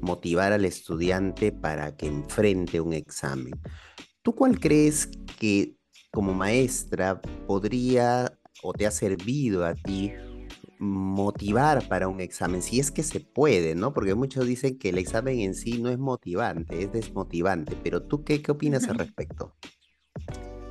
motivar 0.00 0.52
al 0.52 0.64
estudiante 0.64 1.52
para 1.52 1.96
que 1.96 2.06
enfrente 2.06 2.80
un 2.80 2.92
examen. 2.92 3.52
¿tú 4.26 4.34
cuál 4.34 4.58
crees 4.58 5.08
que 5.38 5.76
como 6.10 6.34
maestra 6.34 7.20
podría 7.46 8.36
o 8.60 8.72
te 8.72 8.84
ha 8.84 8.90
servido 8.90 9.64
a 9.64 9.74
ti 9.74 10.12
motivar 10.78 11.86
para 11.88 12.08
un 12.08 12.20
examen, 12.20 12.62
si 12.62 12.80
es 12.80 12.90
que 12.90 13.02
se 13.02 13.20
puede, 13.20 13.74
¿no? 13.74 13.92
Porque 13.92 14.14
muchos 14.14 14.46
dicen 14.46 14.78
que 14.78 14.90
el 14.90 14.98
examen 14.98 15.40
en 15.40 15.54
sí 15.54 15.80
no 15.80 15.90
es 15.90 15.98
motivante, 15.98 16.82
es 16.82 16.92
desmotivante, 16.92 17.76
pero 17.82 18.02
¿tú 18.02 18.24
qué, 18.24 18.42
qué 18.42 18.52
opinas 18.52 18.88
al 18.88 18.98
respecto? 18.98 19.56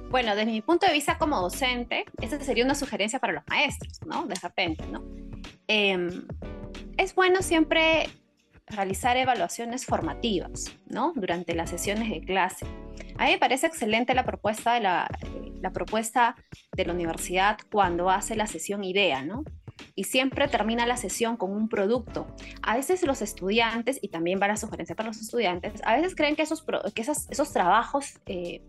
Bueno, 0.09 0.35
desde 0.35 0.51
mi 0.51 0.61
punto 0.61 0.85
de 0.85 0.93
vista 0.93 1.17
como 1.17 1.41
docente, 1.41 2.05
esa 2.21 2.39
sería 2.39 2.63
una 2.63 2.75
sugerencia 2.75 3.19
para 3.19 3.33
los 3.33 3.43
maestros, 3.49 3.99
¿no? 4.05 4.25
De 4.27 4.35
repente, 4.35 4.85
¿no? 4.87 5.03
Em, 5.67 6.27
es 6.97 7.15
bueno 7.15 7.41
siempre 7.41 8.07
realizar 8.67 9.17
evaluaciones 9.17 9.85
formativas, 9.85 10.71
¿no? 10.87 11.13
Durante 11.15 11.53
las 11.53 11.69
sesiones 11.69 12.09
de 12.09 12.21
clase. 12.21 12.65
A 13.17 13.25
mí 13.25 13.31
me 13.31 13.37
parece 13.37 13.67
excelente 13.67 14.13
la 14.13 14.25
propuesta 14.25 14.73
de 14.75 14.81
la, 14.81 15.09
la 15.61 15.71
propuesta 15.71 16.35
de 16.75 16.85
la 16.85 16.93
universidad 16.93 17.57
cuando 17.71 18.09
hace 18.09 18.35
la 18.35 18.47
sesión 18.47 18.83
idea, 18.83 19.23
¿no? 19.23 19.43
Y 19.95 20.05
siempre 20.05 20.47
termina 20.47 20.85
la 20.85 20.97
sesión 20.97 21.37
con 21.37 21.51
un 21.51 21.69
producto. 21.69 22.27
A 22.61 22.75
veces 22.75 23.03
los 23.03 23.21
estudiantes, 23.21 23.99
y 24.01 24.09
también 24.09 24.39
va 24.41 24.47
la 24.47 24.57
sugerencia 24.57 24.95
para 24.95 25.09
los 25.09 25.21
estudiantes, 25.21 25.81
a 25.83 25.95
veces 25.95 26.15
creen 26.15 26.35
que 26.35 26.43
esos, 26.43 26.63
que 26.93 27.01
esos 27.01 27.53
trabajos 27.53 28.19
eh, 28.25 28.61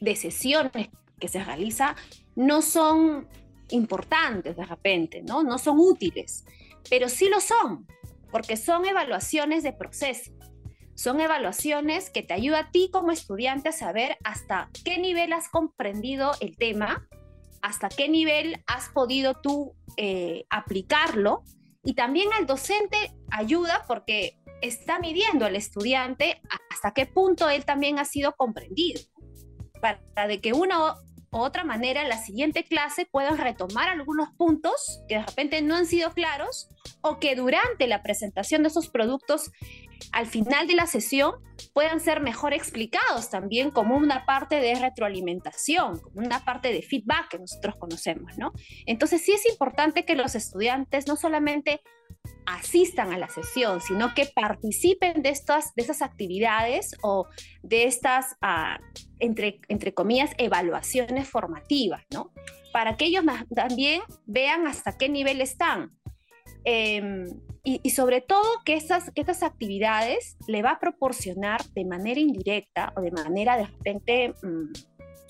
de 0.00 0.16
sesiones 0.16 0.88
que 1.18 1.28
se 1.28 1.42
realiza 1.42 1.96
no 2.34 2.62
son 2.62 3.28
importantes 3.70 4.56
de 4.56 4.64
repente, 4.64 5.22
¿no? 5.22 5.42
No 5.42 5.58
son 5.58 5.78
útiles, 5.78 6.44
pero 6.88 7.08
sí 7.08 7.28
lo 7.28 7.40
son, 7.40 7.86
porque 8.30 8.56
son 8.56 8.84
evaluaciones 8.84 9.62
de 9.62 9.72
proceso. 9.72 10.32
Son 10.94 11.20
evaluaciones 11.20 12.08
que 12.08 12.22
te 12.22 12.32
ayudan 12.32 12.66
a 12.66 12.70
ti 12.70 12.88
como 12.90 13.12
estudiante 13.12 13.68
a 13.68 13.72
saber 13.72 14.16
hasta 14.24 14.70
qué 14.82 14.98
nivel 14.98 15.34
has 15.34 15.50
comprendido 15.50 16.32
el 16.40 16.56
tema, 16.56 17.06
hasta 17.62 17.88
qué 17.88 18.08
nivel 18.08 18.62
has 18.66 18.88
podido 18.90 19.34
tú 19.34 19.74
eh, 19.96 20.44
aplicarlo. 20.50 21.44
Y 21.84 21.94
también 21.94 22.32
al 22.32 22.46
docente 22.46 23.14
ayuda 23.30 23.84
porque 23.86 24.38
está 24.60 24.98
midiendo 24.98 25.46
al 25.46 25.56
estudiante 25.56 26.40
hasta 26.70 26.92
qué 26.92 27.06
punto 27.06 27.48
él 27.48 27.64
también 27.64 27.98
ha 27.98 28.04
sido 28.04 28.32
comprendido. 28.32 29.00
Para 29.80 30.26
de 30.26 30.40
que 30.40 30.52
una 30.52 30.94
otra 31.30 31.64
manera 31.64 32.02
en 32.02 32.08
la 32.08 32.18
siguiente 32.18 32.64
clase 32.64 33.06
puedan 33.06 33.38
retomar 33.38 33.88
algunos 33.88 34.30
puntos 34.36 35.02
que 35.08 35.16
de 35.16 35.26
repente 35.26 35.62
no 35.62 35.76
han 35.76 35.86
sido 35.86 36.12
claros 36.12 36.68
o 37.02 37.18
que 37.18 37.34
durante 37.34 37.86
la 37.86 38.02
presentación 38.02 38.62
de 38.62 38.68
esos 38.68 38.88
productos 38.88 39.50
al 40.12 40.26
final 40.26 40.66
de 40.66 40.74
la 40.74 40.86
sesión 40.86 41.34
puedan 41.72 42.00
ser 42.00 42.20
mejor 42.20 42.54
explicados 42.54 43.30
también 43.30 43.70
como 43.70 43.96
una 43.96 44.26
parte 44.26 44.60
de 44.60 44.74
retroalimentación, 44.74 45.98
como 46.00 46.20
una 46.20 46.44
parte 46.44 46.72
de 46.72 46.82
feedback 46.82 47.28
que 47.30 47.38
nosotros 47.38 47.76
conocemos, 47.78 48.36
¿no? 48.38 48.52
Entonces 48.86 49.22
sí 49.22 49.32
es 49.32 49.46
importante 49.46 50.04
que 50.04 50.14
los 50.14 50.34
estudiantes 50.34 51.06
no 51.06 51.16
solamente 51.16 51.80
asistan 52.46 53.12
a 53.12 53.18
la 53.18 53.28
sesión, 53.28 53.80
sino 53.80 54.14
que 54.14 54.26
participen 54.26 55.22
de 55.22 55.30
estas 55.30 55.74
de 55.74 55.82
esas 55.82 56.02
actividades 56.02 56.96
o 57.02 57.26
de 57.62 57.84
estas, 57.84 58.36
ah, 58.42 58.78
entre, 59.18 59.60
entre 59.68 59.94
comillas, 59.94 60.30
evaluaciones 60.38 61.28
formativas, 61.28 62.02
¿no? 62.12 62.32
Para 62.72 62.96
que 62.96 63.06
ellos 63.06 63.24
también 63.54 64.02
vean 64.26 64.66
hasta 64.66 64.96
qué 64.96 65.08
nivel 65.08 65.40
están. 65.40 65.92
Em, 66.64 67.26
y, 67.62 67.90
sobre 67.90 68.20
todo 68.20 68.44
que 68.64 68.74
estas, 68.74 69.10
que 69.12 69.20
estas 69.20 69.42
actividades 69.42 70.36
le 70.46 70.62
va 70.62 70.72
a 70.72 70.78
proporcionar 70.80 71.64
de 71.74 71.84
manera 71.84 72.20
indirecta 72.20 72.92
o 72.96 73.00
de 73.00 73.10
manera 73.10 73.56
de 73.56 73.66
repente 73.66 74.34
mm, 74.42 74.72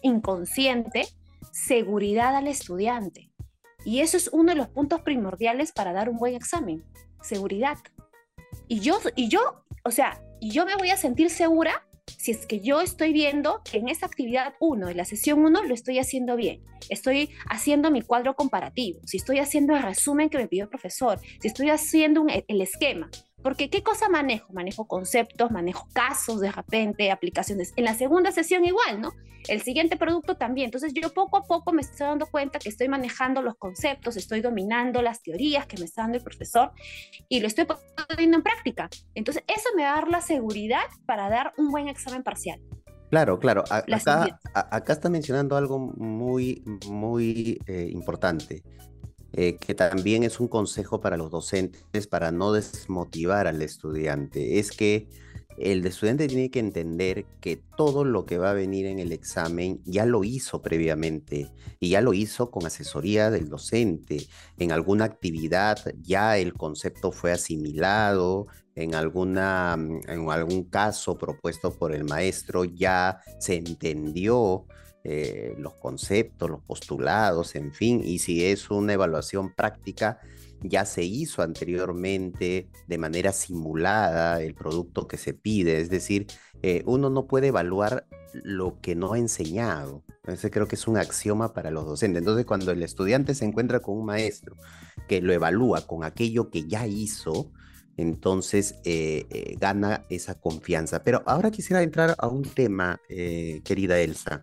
inconsciente 0.03 1.07
seguridad 1.53 2.37
al 2.37 2.49
estudiante. 2.49 3.31
Y 3.87 4.01
eso 4.01 4.17
es 4.17 4.29
uno 4.33 4.51
de 4.51 4.57
los 4.57 4.67
puntos 4.67 5.01
primordiales 5.03 5.71
para 5.71 5.93
dar 5.93 6.09
un 6.09 6.17
buen 6.17 6.35
examen, 6.35 6.85
seguridad. 7.23 7.79
Y 8.67 8.81
yo, 8.81 8.99
y 9.15 9.29
yo, 9.29 9.63
o 9.85 9.93
sea, 9.93 10.21
yo 10.41 10.67
me 10.67 10.75
voy 10.75 10.91
a 10.91 10.97
sentir 10.97 11.31
segura 11.31 11.87
si 12.19 12.33
es 12.33 12.47
que 12.47 12.59
yo 12.59 12.81
estoy 12.81 13.13
viendo 13.13 13.63
que 13.63 13.79
en 13.79 13.89
esa 13.89 14.07
actividad 14.07 14.55
1, 14.59 14.89
en 14.89 14.97
la 14.97 15.05
sesión 15.05 15.45
1, 15.45 15.63
lo 15.63 15.73
estoy 15.73 16.01
haciendo 16.01 16.35
bien. 16.35 16.65
Estoy 16.89 17.31
haciendo 17.49 17.93
mi 17.93 18.03
cuadro 18.03 18.35
comparativo, 18.35 18.99
si 19.05 19.19
estoy 19.19 19.39
haciendo 19.39 19.77
el 19.77 19.85
resumen 19.85 20.31
que 20.31 20.39
me 20.39 20.49
pidió 20.49 20.65
el 20.65 20.69
profesor, 20.69 21.21
si 21.41 21.47
estoy 21.47 21.71
haciendo 21.71 22.27
el 22.29 22.61
esquema. 22.61 23.09
Porque 23.47 23.71
¿qué 23.71 23.85
cosa 23.85 24.09
manejo? 24.09 24.53
Manejo 24.53 24.89
conceptos, 24.89 25.53
manejo 25.53 25.87
casos 25.93 26.41
de 26.41 26.51
repente, 26.51 27.13
aplicaciones. 27.13 27.73
En 27.77 27.85
la 27.85 27.95
segunda 27.95 28.33
sesión 28.33 28.65
igual, 28.65 29.01
¿no? 29.01 29.13
El 29.47 29.63
siguiente 29.63 29.97
producto 29.97 30.37
también. 30.37 30.65
Entonces 30.65 30.93
yo 30.93 31.15
poco 31.15 31.37
a 31.37 31.45
poco 31.45 31.73
me 31.73 31.83
estoy 31.83 32.09
dando 32.09 32.27
cuenta 32.27 32.59
que 32.59 32.69
estoy 32.69 32.89
manejando 32.89 33.43
los 33.43 33.55
conceptos, 33.55 34.17
estoy 34.17 34.41
dominando 34.41 35.01
las 35.01 35.23
teorías 35.23 35.65
que 35.67 35.79
me 35.79 35.85
está 35.85 36.03
dando 36.03 36.19
el 36.19 36.25
profesor 36.25 36.73
y 37.29 37.39
lo 37.39 37.47
estoy 37.47 37.69
poniendo 38.09 38.37
en 38.37 38.43
práctica. 38.43 38.91
Entonces 39.15 39.45
eso 39.47 39.69
me 39.77 39.85
va 39.85 39.93
a 39.93 39.95
dar 39.95 40.09
la 40.09 40.23
seguridad 40.23 40.83
para 41.07 41.31
dar 41.31 41.53
un 41.57 41.71
buen 41.71 41.87
examen 41.87 42.25
parcial. 42.25 42.61
Claro, 43.11 43.39
claro. 43.39 43.63
acá, 43.71 44.41
acá, 44.53 44.93
está 44.93 45.09
mencionando 45.09 45.57
algo 45.57 45.79
muy, 45.79 46.65
muy 46.89 47.61
eh, 47.69 47.89
importante. 47.93 48.65
Eh, 49.39 49.59
que 49.59 49.75
también 49.75 50.23
es 50.23 50.41
un 50.41 50.49
consejo 50.49 51.01
para 51.01 51.19
los 51.19 51.31
docentes 51.31 52.07
para 52.07 52.33
no 52.33 52.53
desmotivar 52.53 53.47
al 53.47 53.61
estudiante, 53.61 54.59
es 54.59 54.71
que 54.71 55.09
el 55.59 55.87
estudiante 55.87 56.27
tiene 56.27 56.51
que 56.51 56.59
entender 56.59 57.27
que 57.41 57.57
todo 57.77 58.05
lo 58.05 58.25
que 58.25 58.39
va 58.39 58.51
a 58.51 58.55
venir 58.55 58.87
en 58.87 58.99
el 58.99 59.13
examen 59.13 59.81
ya 59.85 60.07
lo 60.07 60.25
hizo 60.25 60.63
previamente 60.63 61.51
y 61.81 61.91
ya 61.91 62.01
lo 62.01 62.13
hizo 62.15 62.51
con 62.51 62.67
asesoría 62.67 63.31
del 63.31 63.49
docente. 63.49 64.27
En 64.59 64.73
alguna 64.73 65.05
actividad 65.05 65.79
ya 66.03 66.39
el 66.39 66.53
concepto 66.55 67.13
fue 67.13 67.33
asimilado, 67.33 68.47
en, 68.75 68.95
alguna, 68.95 69.77
en 69.79 70.31
algún 70.31 70.65
caso 70.65 71.17
propuesto 71.17 71.73
por 71.73 71.95
el 71.95 72.05
maestro 72.05 72.65
ya 72.65 73.21
se 73.39 73.57
entendió 73.57 74.67
eh, 75.09 75.55
los 75.57 75.75
conceptos, 75.75 76.51
los 76.51 76.65
postulados, 76.65 77.55
en 77.55 77.73
fin, 77.73 78.01
y 78.05 78.19
si 78.19 78.45
es 78.45 78.71
una 78.73 78.95
evaluación 78.95 79.55
práctica, 79.55 80.19
ya 80.61 80.85
se 80.85 81.05
hizo 81.05 81.43
anteriormente 81.43 82.69
de 82.89 82.99
manera 82.99 83.31
simulada 83.31 84.43
el 84.43 84.57
producto 84.57 85.07
que 85.07 85.17
se 85.17 85.33
pide, 85.33 85.81
es 85.81 85.91
decir, 85.91 86.27
eh, 86.61 86.83
uno 86.87 87.09
no 87.09 87.29
puede 87.29 87.49
evaluar 87.49 88.09
lo 88.33 88.81
que 88.81 88.97
no 88.97 89.13
ha 89.13 89.19
enseñado. 89.21 90.03
Ese 90.27 90.51
creo 90.51 90.67
que 90.67 90.75
es 90.75 90.89
un 90.89 90.97
axioma 90.97 91.55
para 91.55 91.71
los 91.71 91.87
docentes. 91.87 92.23
Entonces, 92.23 92.45
cuando 92.45 92.73
el 92.73 92.83
estudiante 92.83 93.37
se 93.37 93.45
encuentra 93.45 93.79
con 93.79 93.97
un 93.97 94.07
maestro 94.07 94.57
que 95.07 95.23
lo 95.23 95.33
evalúa 95.33 95.87
con 95.87 96.03
aquello 96.03 96.51
que 96.51 96.67
ya 96.67 96.85
hizo, 96.89 97.53
entonces 97.97 98.75
eh, 98.85 99.55
gana 99.61 100.05
esa 100.11 100.41
confianza. 100.41 101.05
Pero 101.05 101.23
ahora 101.27 101.53
quisiera 101.53 101.85
entrar 101.85 102.17
a 102.19 102.27
un 102.27 102.43
tema, 102.43 103.01
querida 103.07 104.01
Elsa 104.01 104.43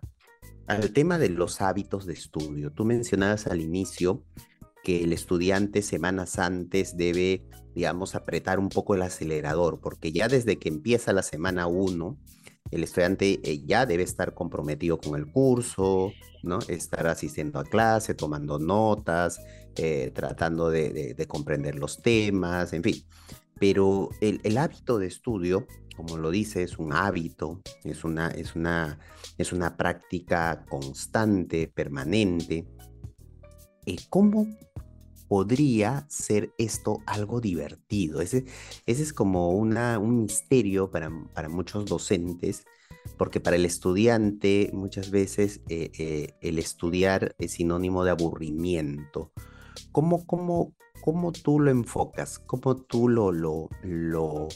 al 0.66 0.92
tema 0.92 1.18
de 1.18 1.28
los 1.28 1.60
hábitos 1.60 2.06
de 2.06 2.14
estudio. 2.14 2.72
Tú 2.72 2.84
mencionabas 2.84 3.46
al 3.46 3.60
inicio 3.60 4.22
que 4.82 5.02
el 5.02 5.12
estudiante 5.12 5.82
semanas 5.82 6.38
antes 6.38 6.96
debe, 6.96 7.46
digamos, 7.74 8.14
apretar 8.14 8.58
un 8.58 8.68
poco 8.68 8.94
el 8.94 9.02
acelerador, 9.02 9.80
porque 9.80 10.12
ya 10.12 10.28
desde 10.28 10.58
que 10.58 10.68
empieza 10.68 11.12
la 11.12 11.22
semana 11.22 11.66
1, 11.66 12.18
el 12.70 12.82
estudiante 12.82 13.40
eh, 13.42 13.64
ya 13.64 13.86
debe 13.86 14.02
estar 14.02 14.34
comprometido 14.34 14.98
con 14.98 15.16
el 15.18 15.30
curso, 15.30 16.12
¿no? 16.42 16.58
Estar 16.68 17.06
asistiendo 17.06 17.58
a 17.58 17.64
clase, 17.64 18.14
tomando 18.14 18.58
notas, 18.58 19.40
eh, 19.76 20.10
tratando 20.14 20.70
de, 20.70 21.14
comprender 21.28 21.76
los 21.76 22.02
temas, 22.02 22.72
en 22.72 22.82
fin. 22.82 23.04
Pero 23.58 24.10
el 24.20 24.58
hábito 24.58 24.98
de 24.98 25.06
estudio 25.06 25.66
como 25.96 26.16
lo 26.16 26.30
dice, 26.30 26.62
es 26.62 26.78
un 26.78 26.92
hábito, 26.92 27.60
es 27.84 28.04
una, 28.04 28.28
es 28.28 28.54
una, 28.54 28.98
es 29.38 29.52
una 29.52 29.76
práctica 29.76 30.64
constante, 30.68 31.68
permanente. 31.68 32.66
¿Y 33.86 33.98
¿Cómo 34.08 34.46
podría 35.28 36.06
ser 36.08 36.52
esto 36.58 36.98
algo 37.06 37.40
divertido? 37.40 38.20
Ese, 38.20 38.44
ese 38.86 39.02
es 39.02 39.12
como 39.12 39.50
una, 39.50 39.98
un 39.98 40.22
misterio 40.22 40.90
para, 40.90 41.10
para, 41.32 41.48
muchos 41.48 41.84
docentes, 41.86 42.64
porque 43.16 43.40
para 43.40 43.56
el 43.56 43.64
estudiante 43.64 44.70
muchas 44.72 45.10
veces 45.10 45.60
eh, 45.68 45.90
eh, 45.98 46.34
el 46.40 46.58
estudiar 46.58 47.34
es 47.38 47.52
sinónimo 47.52 48.04
de 48.04 48.10
aburrimiento. 48.10 49.32
¿Cómo, 49.92 50.26
cómo, 50.26 50.74
cómo 51.00 51.32
tú 51.32 51.60
lo 51.60 51.70
enfocas? 51.70 52.38
¿Cómo 52.40 52.76
tú 52.76 53.08
lo, 53.08 53.30
lo, 53.30 53.68
lo 53.82 54.48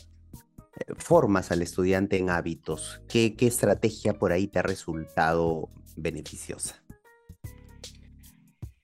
formas 0.96 1.50
al 1.50 1.62
estudiante 1.62 2.18
en 2.18 2.30
hábitos? 2.30 3.02
¿Qué, 3.08 3.34
estrategia 3.40 4.14
por 4.14 4.32
ahí 4.32 4.46
te 4.46 4.58
ha 4.58 4.62
resultado 4.62 5.70
beneficiosa? 5.96 6.82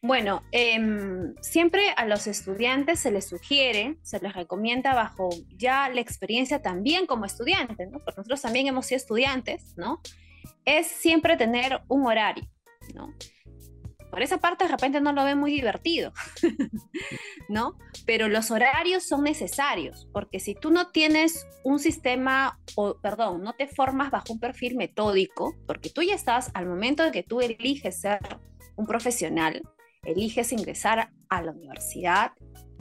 Bueno, 0.03 0.43
em, 0.53 1.35
siempre 1.41 1.91
a 1.97 2.07
los 2.07 2.27
estudiantes 2.27 3.01
se 3.01 3.11
les 3.11 3.27
sugiere, 3.27 3.97
se 4.03 4.21
les 4.21 4.35
recomienda 4.35 4.95
bajo 4.95 5.31
ya 5.57 5.89
la 5.89 6.01
experiencia 6.01 6.61
también 6.61 7.07
como 7.07 7.25
estudiantes, 7.25 7.91
¿no? 7.91 7.99
Porque 8.01 8.19
nosotros 8.19 8.43
también 8.43 8.67
hemos 8.67 8.87
sido 8.87 8.99
estudiantes, 8.99 9.75
¿no? 9.77 10.03
es 10.65 10.87
siempre 10.87 11.37
tener 11.37 11.81
un 11.89 12.07
horario, 12.07 12.47
¿no? 12.95 13.13
Por 14.15 14.23
esa 14.23 14.39
parte 14.39 14.63
de 14.63 14.71
repente 14.71 15.01
no 15.01 15.13
lo 15.13 15.25
ven 15.25 15.41
muy 15.41 15.51
divertido, 15.51 16.13
¿no? 17.49 17.77
Pero 18.07 18.29
los 18.29 18.53
horarios 18.53 19.03
son 19.03 19.25
necesarios, 19.25 20.07
porque 20.13 20.39
si 20.39 20.55
tú 20.55 20.71
no 20.71 20.93
tienes 20.93 21.49
un 21.65 21.81
sistema, 21.81 22.61
o 22.77 22.97
perdón, 23.01 23.43
no 23.43 23.55
te 23.55 23.67
formas 23.67 24.13
bajo 24.13 24.33
un 24.33 24.39
perfil 24.39 24.77
metódico, 24.77 25.57
porque 25.67 25.91
tú 25.91 26.01
ya 26.03 26.15
estás 26.15 26.53
al 26.55 26.67
momento 26.67 27.03
de 27.03 27.11
que 27.11 27.25
tú 27.25 27.41
eliges 27.41 28.03
ser 28.03 28.21
un 28.77 28.87
profesional, 28.87 29.61
eliges 30.05 30.53
ingresar 30.53 31.11
a 31.29 31.43
la 31.43 31.51
universidad, 31.51 32.35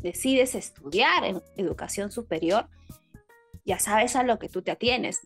decides 0.04 0.54
estudiar 0.54 1.26
en 1.26 1.42
educación 1.58 2.12
superior, 2.12 2.70
ya 3.66 3.80
sabes 3.80 4.16
a 4.16 4.22
lo 4.22 4.38
que 4.38 4.50
tú 4.50 4.62
te 4.62 4.70
atienes, 4.70 5.22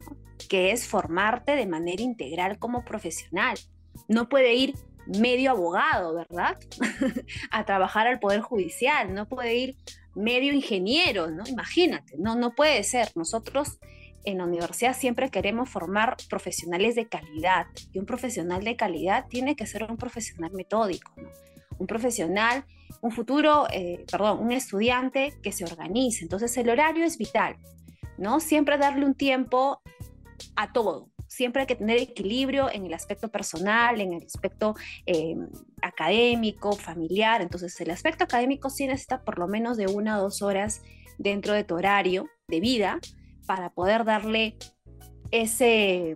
que 0.47 0.71
es 0.71 0.87
formarte 0.87 1.57
de 1.57 1.67
manera 1.67 2.01
integral 2.01 2.59
como 2.59 2.85
profesional. 2.85 3.57
No 4.07 4.29
puede 4.29 4.53
ir 4.53 4.73
medio 5.19 5.51
abogado, 5.51 6.13
¿verdad? 6.15 6.57
a 7.51 7.65
trabajar 7.65 8.07
al 8.07 8.19
Poder 8.19 8.41
Judicial, 8.41 9.13
no 9.13 9.27
puede 9.27 9.55
ir 9.55 9.77
medio 10.15 10.53
ingeniero, 10.53 11.29
¿no? 11.29 11.43
Imagínate, 11.47 12.15
no, 12.17 12.35
no 12.35 12.55
puede 12.55 12.83
ser. 12.83 13.09
Nosotros 13.15 13.77
en 14.23 14.39
la 14.39 14.45
universidad 14.45 14.95
siempre 14.95 15.29
queremos 15.29 15.69
formar 15.69 16.17
profesionales 16.29 16.95
de 16.95 17.07
calidad 17.07 17.67
y 17.93 17.99
un 17.99 18.05
profesional 18.05 18.63
de 18.63 18.75
calidad 18.75 19.25
tiene 19.29 19.55
que 19.55 19.65
ser 19.65 19.83
un 19.83 19.97
profesional 19.97 20.51
metódico, 20.53 21.13
¿no? 21.17 21.29
Un 21.77 21.87
profesional, 21.87 22.65
un 23.01 23.11
futuro, 23.11 23.67
eh, 23.71 24.03
perdón, 24.11 24.39
un 24.39 24.51
estudiante 24.51 25.37
que 25.43 25.51
se 25.51 25.63
organice. 25.63 26.23
Entonces 26.23 26.57
el 26.57 26.69
horario 26.69 27.05
es 27.05 27.17
vital, 27.17 27.55
¿no? 28.17 28.39
Siempre 28.39 28.77
darle 28.77 29.05
un 29.05 29.13
tiempo 29.13 29.81
a 30.55 30.73
todo, 30.73 31.09
siempre 31.27 31.61
hay 31.61 31.67
que 31.67 31.75
tener 31.75 31.97
equilibrio 31.97 32.71
en 32.71 32.85
el 32.85 32.93
aspecto 32.93 33.29
personal, 33.29 34.01
en 34.01 34.13
el 34.13 34.23
aspecto 34.23 34.75
eh, 35.05 35.35
académico, 35.81 36.73
familiar. 36.73 37.41
Entonces, 37.41 37.79
el 37.81 37.91
aspecto 37.91 38.23
académico 38.23 38.69
sí 38.69 38.87
necesita 38.87 39.23
por 39.23 39.39
lo 39.39 39.47
menos 39.47 39.77
de 39.77 39.87
una 39.87 40.19
o 40.19 40.23
dos 40.23 40.41
horas 40.41 40.81
dentro 41.17 41.53
de 41.53 41.63
tu 41.63 41.75
horario 41.75 42.27
de 42.47 42.59
vida 42.59 42.99
para 43.45 43.69
poder 43.71 44.03
darle 44.03 44.57
ese, 45.31 46.15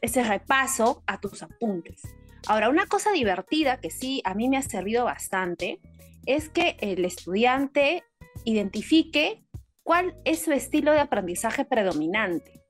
ese 0.00 0.22
repaso 0.22 1.02
a 1.06 1.20
tus 1.20 1.42
apuntes. 1.42 2.02
Ahora, 2.46 2.68
una 2.68 2.86
cosa 2.86 3.12
divertida 3.12 3.80
que 3.80 3.90
sí 3.90 4.22
a 4.24 4.34
mí 4.34 4.48
me 4.48 4.56
ha 4.56 4.62
servido 4.62 5.04
bastante 5.04 5.80
es 6.26 6.48
que 6.48 6.76
el 6.80 7.04
estudiante 7.04 8.04
identifique 8.44 9.44
cuál 9.82 10.14
es 10.24 10.42
su 10.42 10.52
estilo 10.52 10.92
de 10.92 11.00
aprendizaje 11.00 11.64
predominante 11.64 12.65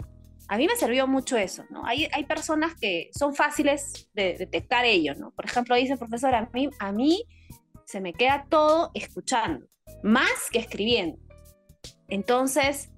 a 0.48 0.56
mí 0.56 0.66
me 0.66 0.76
sirvió 0.76 1.06
mucho 1.06 1.36
eso, 1.36 1.64
¿no? 1.70 1.84
Hay, 1.84 2.08
hay 2.12 2.24
personas 2.24 2.74
que 2.74 3.10
son 3.12 3.34
fáciles 3.34 4.08
de 4.14 4.36
detectar 4.38 4.84
ello, 4.84 5.14
¿no? 5.14 5.32
Por 5.32 5.44
ejemplo, 5.44 5.74
dice 5.74 5.96
profesor, 5.96 6.34
a 6.34 6.48
mí, 6.52 6.70
a 6.78 6.92
mí 6.92 7.24
se 7.84 8.00
me 8.00 8.12
queda 8.12 8.46
todo 8.48 8.90
escuchando, 8.94 9.66
más 10.02 10.50
que 10.52 10.58
escribiendo. 10.60 11.18
Entonces, 12.08 12.90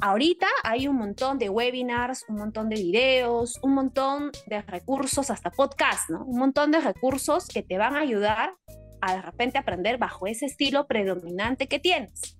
ahorita 0.00 0.46
hay 0.62 0.88
un 0.88 0.96
montón 0.96 1.38
de 1.38 1.50
webinars, 1.50 2.24
un 2.28 2.36
montón 2.36 2.70
de 2.70 2.76
videos, 2.76 3.58
un 3.62 3.74
montón 3.74 4.30
de 4.46 4.62
recursos, 4.62 5.30
hasta 5.30 5.50
podcast, 5.50 6.08
¿no? 6.10 6.24
Un 6.24 6.38
montón 6.38 6.70
de 6.70 6.80
recursos 6.80 7.46
que 7.46 7.62
te 7.62 7.76
van 7.76 7.94
a 7.94 8.00
ayudar 8.00 8.54
a 9.02 9.16
de 9.16 9.22
repente 9.22 9.58
aprender 9.58 9.98
bajo 9.98 10.26
ese 10.26 10.46
estilo 10.46 10.86
predominante 10.86 11.66
que 11.66 11.78
tienes 11.78 12.38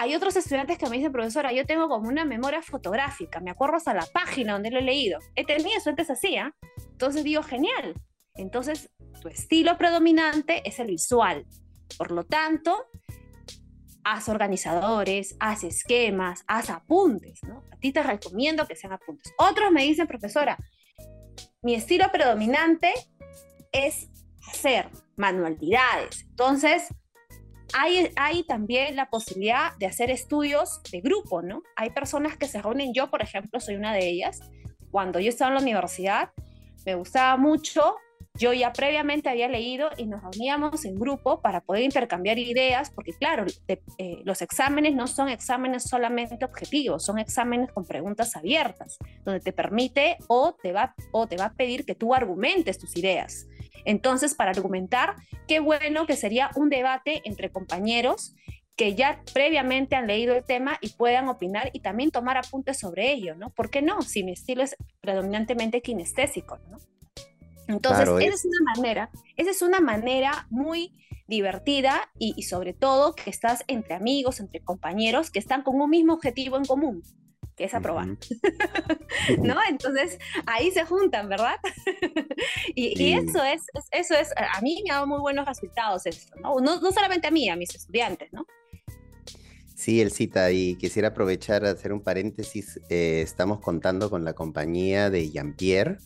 hay 0.00 0.14
otros 0.14 0.36
estudiantes 0.36 0.78
que 0.78 0.88
me 0.88 0.96
dicen, 0.96 1.10
profesora, 1.10 1.52
yo 1.52 1.66
tengo 1.66 1.88
como 1.88 2.08
una 2.08 2.24
memoria 2.24 2.62
fotográfica, 2.62 3.40
me 3.40 3.50
acuerdo 3.50 3.78
hasta 3.78 3.92
la 3.92 4.06
página 4.06 4.52
donde 4.52 4.70
lo 4.70 4.78
he 4.78 4.82
leído. 4.82 5.18
He 5.34 5.44
tenido 5.44 5.70
estudiantes 5.76 6.08
así, 6.08 6.36
¿ah? 6.36 6.54
Entonces 6.92 7.24
digo, 7.24 7.42
genial. 7.42 8.00
Entonces, 8.36 8.90
tu 9.20 9.26
estilo 9.26 9.76
predominante 9.76 10.62
es 10.64 10.78
el 10.78 10.86
visual. 10.86 11.44
Por 11.96 12.12
lo 12.12 12.22
tanto, 12.24 12.86
haz 14.04 14.28
organizadores, 14.28 15.34
haz 15.40 15.64
esquemas, 15.64 16.44
haz 16.46 16.70
apuntes, 16.70 17.40
¿no? 17.42 17.64
A 17.72 17.76
ti 17.78 17.90
te 17.92 18.00
recomiendo 18.04 18.68
que 18.68 18.76
sean 18.76 18.92
apuntes. 18.92 19.32
Otros 19.36 19.72
me 19.72 19.82
dicen, 19.82 20.06
profesora, 20.06 20.56
mi 21.60 21.74
estilo 21.74 22.06
predominante 22.12 22.94
es 23.72 24.08
hacer 24.48 24.90
manualidades. 25.16 26.22
Entonces, 26.30 26.86
hay, 27.74 28.42
también 28.44 28.96
la 28.96 29.10
posibilidad 29.10 29.76
de 29.78 29.86
hacer 29.86 30.10
estudios 30.10 30.80
de 30.90 31.00
grupo, 31.00 31.42
¿no? 31.42 31.62
Hay 31.76 31.90
personas 31.90 32.36
que 32.36 32.46
se 32.46 32.60
reúnen, 32.62 32.92
yo 32.94 33.10
por 33.10 33.22
ejemplo 33.22 33.60
soy 33.60 33.76
una 33.76 33.92
de 33.92 34.08
ellas, 34.08 34.40
cuando 34.90 35.20
yo 35.20 35.28
estaba 35.28 35.50
en 35.50 35.56
la 35.56 35.62
universidad, 35.62 36.30
me 36.86 36.94
gustaba 36.94 37.36
mucho, 37.36 37.96
yo 38.34 38.52
ya 38.52 38.72
previamente 38.72 39.28
había 39.28 39.48
leído 39.48 39.90
y 39.96 40.06
nos 40.06 40.22
reuníamos 40.22 40.84
en 40.84 40.94
grupo 40.94 41.40
para 41.42 41.60
poder 41.60 41.82
intercambiar 41.82 42.38
ideas, 42.38 42.90
porque 42.90 43.12
claro, 43.12 43.44
eh, 43.66 44.22
los 44.24 44.42
exámenes 44.42 44.94
no 44.94 45.06
son 45.08 45.28
exámenes 45.28 45.82
solamente 45.82 46.44
objetivos, 46.44 47.04
son 47.04 47.18
exámenes 47.18 47.72
con 47.72 47.84
preguntas 47.84 48.36
abiertas, 48.36 48.98
donde 49.24 49.40
te 49.40 49.52
permite 49.52 50.16
o 50.28 50.54
te 50.54 50.72
va, 50.72 50.94
o 51.12 51.26
te 51.26 51.36
va 51.36 51.46
a 51.46 51.52
pedir 51.52 51.84
que 51.84 51.96
tú 51.96 52.14
argumentes 52.14 52.78
tus 52.78 52.96
ideas. 52.96 53.46
Entonces, 53.88 54.34
para 54.34 54.50
argumentar, 54.50 55.16
qué 55.46 55.60
bueno 55.60 56.06
que 56.06 56.14
sería 56.14 56.50
un 56.56 56.68
debate 56.68 57.22
entre 57.24 57.50
compañeros 57.50 58.34
que 58.76 58.94
ya 58.94 59.22
previamente 59.32 59.96
han 59.96 60.06
leído 60.06 60.36
el 60.36 60.44
tema 60.44 60.76
y 60.82 60.90
puedan 60.90 61.26
opinar 61.30 61.70
y 61.72 61.80
también 61.80 62.10
tomar 62.10 62.36
apuntes 62.36 62.78
sobre 62.78 63.10
ello, 63.10 63.34
¿no? 63.34 63.48
¿Por 63.48 63.70
qué 63.70 63.80
no? 63.80 64.02
Si 64.02 64.22
mi 64.22 64.32
estilo 64.32 64.62
es 64.62 64.76
predominantemente 65.00 65.80
kinestésico, 65.80 66.58
¿no? 66.70 66.76
Entonces, 67.66 68.06
esa 68.06 68.34
es 68.34 68.44
una 68.44 68.72
manera, 68.76 69.10
esa 69.38 69.50
es 69.50 69.62
una 69.62 69.80
manera 69.80 70.46
muy 70.50 70.92
divertida 71.26 72.10
y, 72.18 72.34
y, 72.36 72.42
sobre 72.42 72.74
todo 72.74 73.14
que 73.14 73.30
estás 73.30 73.64
entre 73.68 73.94
amigos, 73.94 74.38
entre 74.38 74.60
compañeros 74.60 75.30
que 75.30 75.38
están 75.38 75.62
con 75.62 75.80
un 75.80 75.88
mismo 75.88 76.12
objetivo 76.12 76.58
en 76.58 76.66
común 76.66 77.02
que 77.58 77.64
es 77.64 77.74
aprobar. 77.74 78.06
¿No? 79.42 79.56
Entonces 79.68 80.18
ahí 80.46 80.70
se 80.70 80.84
juntan, 80.84 81.28
¿verdad? 81.28 81.56
y, 82.74 83.12
eso 83.12 83.42
es, 83.42 83.62
eso 83.90 84.14
es, 84.14 84.30
a 84.36 84.60
mí 84.62 84.80
me 84.84 84.92
ha 84.92 84.94
dado 84.94 85.08
muy 85.08 85.20
buenos 85.20 85.44
resultados 85.44 86.06
esto, 86.06 86.36
¿no? 86.40 86.60
¿no? 86.60 86.92
solamente 86.92 87.26
a 87.26 87.30
mí, 87.30 87.50
a 87.50 87.56
mis 87.56 87.74
estudiantes, 87.74 88.32
¿no? 88.32 88.46
Sí, 89.74 90.00
el 90.00 90.10
cita, 90.10 90.50
y 90.50 90.76
quisiera 90.76 91.08
aprovechar 91.08 91.64
a 91.64 91.70
hacer 91.70 91.92
un 91.92 92.00
paréntesis. 92.00 92.80
Eh, 92.88 93.20
estamos 93.22 93.60
contando 93.60 94.10
con 94.10 94.24
la 94.24 94.32
compañía 94.32 95.08
de 95.08 95.30
Jean-Pierre, 95.30 95.98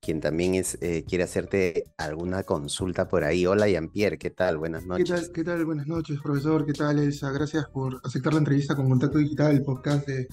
quien 0.00 0.20
también 0.20 0.54
es, 0.54 0.78
eh, 0.80 1.04
quiere 1.06 1.24
hacerte 1.24 1.84
alguna 1.98 2.44
consulta 2.44 3.08
por 3.08 3.24
ahí. 3.24 3.44
Hola, 3.44 3.68
Jean-Pierre, 3.68 4.18
¿qué 4.18 4.30
tal? 4.30 4.56
Buenas 4.56 4.86
noches. 4.86 5.04
¿Qué 5.04 5.14
tal? 5.14 5.32
¿Qué 5.32 5.44
tal? 5.44 5.66
Buenas 5.66 5.86
noches, 5.86 6.18
profesor. 6.22 6.64
¿Qué 6.64 6.72
tal, 6.72 6.98
Elsa? 6.98 7.30
Gracias 7.30 7.66
por 7.68 8.00
aceptar 8.04 8.32
la 8.32 8.38
entrevista 8.38 8.74
con 8.74 8.88
Contacto 8.88 9.18
Digital, 9.18 9.52
el 9.52 9.62
podcast 9.62 10.06
de 10.06 10.26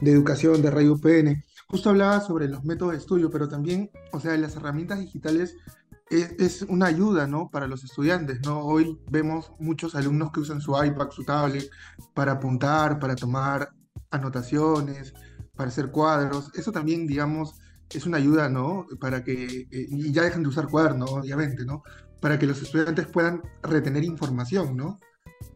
de 0.00 0.10
educación 0.10 0.62
de 0.62 0.70
Radio 0.70 0.94
UPN. 0.94 1.44
Justo 1.68 1.90
hablaba 1.90 2.20
sobre 2.20 2.48
los 2.48 2.64
métodos 2.64 2.92
de 2.92 2.98
estudio, 2.98 3.30
pero 3.30 3.48
también, 3.48 3.90
o 4.12 4.20
sea, 4.20 4.36
las 4.36 4.56
herramientas 4.56 4.98
digitales 4.98 5.56
es, 6.10 6.62
una 6.62 6.86
ayuda, 6.86 7.26
¿no? 7.26 7.50
Para 7.50 7.68
los 7.68 7.84
estudiantes, 7.84 8.40
¿no? 8.44 8.60
Hoy 8.60 8.98
vemos 9.10 9.52
muchos 9.60 9.94
alumnos 9.94 10.32
que 10.32 10.40
usan 10.40 10.60
su 10.60 10.72
iPad, 10.72 11.10
su 11.10 11.24
tablet, 11.24 11.70
para 12.14 12.32
apuntar, 12.32 12.98
para 12.98 13.14
tomar 13.14 13.70
anotaciones, 14.10 15.14
para 15.54 15.68
hacer 15.68 15.90
cuadros. 15.90 16.50
Eso 16.54 16.72
también, 16.72 17.06
digamos, 17.06 17.54
es 17.88 18.06
una 18.06 18.16
ayuda, 18.16 18.48
¿no? 18.48 18.86
Para 19.00 19.22
que, 19.22 19.68
eh, 19.70 19.86
y 19.88 20.12
ya 20.12 20.22
dejan 20.22 20.42
de 20.42 20.48
usar 20.48 20.66
cuadernos, 20.66 21.10
obviamente, 21.12 21.64
¿no? 21.64 21.82
Para 22.20 22.38
que 22.38 22.46
los 22.46 22.60
estudiantes 22.60 23.06
puedan 23.06 23.42
retener 23.62 24.02
información, 24.02 24.76
¿no? 24.76 24.98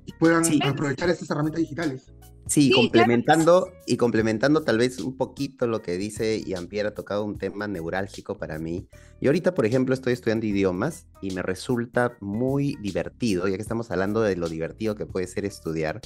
Y 0.06 0.12
puedan 0.12 0.44
aprovechar 0.62 1.10
estas 1.10 1.30
herramientas 1.30 1.62
digitales. 1.62 2.12
Sí, 2.46 2.70
complementando 2.70 3.72
y 3.86 3.96
complementando 3.96 4.62
tal 4.62 4.78
vez 4.78 4.98
un 5.00 5.16
poquito 5.16 5.66
lo 5.66 5.80
que 5.80 5.96
dice 5.96 6.42
Jean-Pierre, 6.44 6.88
ha 6.88 6.94
tocado 6.94 7.24
un 7.24 7.38
tema 7.38 7.66
neurálgico 7.66 8.36
para 8.36 8.58
mí. 8.58 8.86
Yo 9.20 9.30
ahorita, 9.30 9.54
por 9.54 9.64
ejemplo, 9.64 9.94
estoy 9.94 10.12
estudiando 10.12 10.46
idiomas 10.46 11.06
y 11.22 11.30
me 11.30 11.42
resulta 11.42 12.16
muy 12.20 12.76
divertido, 12.82 13.48
ya 13.48 13.56
que 13.56 13.62
estamos 13.62 13.90
hablando 13.90 14.20
de 14.20 14.36
lo 14.36 14.48
divertido 14.48 14.94
que 14.94 15.06
puede 15.06 15.26
ser 15.26 15.46
estudiar. 15.46 16.00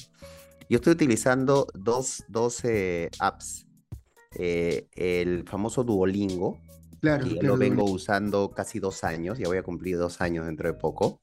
Yo 0.71 0.77
estoy 0.77 0.93
utilizando 0.93 1.67
dos, 1.75 2.25
dos 2.29 2.63
apps. 3.19 3.67
Eh, 4.37 4.87
el 4.95 5.45
famoso 5.49 5.83
Duolingo, 5.83 6.61
Claro, 7.01 7.27
y 7.27 7.41
lo 7.41 7.57
vengo 7.57 7.85
usando 7.85 8.51
casi 8.51 8.81
dos 8.81 9.05
años, 9.05 9.39
ya 9.39 9.47
voy 9.47 9.59
a 9.59 9.63
cumplir 9.63 9.99
dos 9.99 10.21
años 10.21 10.47
dentro 10.47 10.69
de 10.69 10.75
poco. 10.75 11.21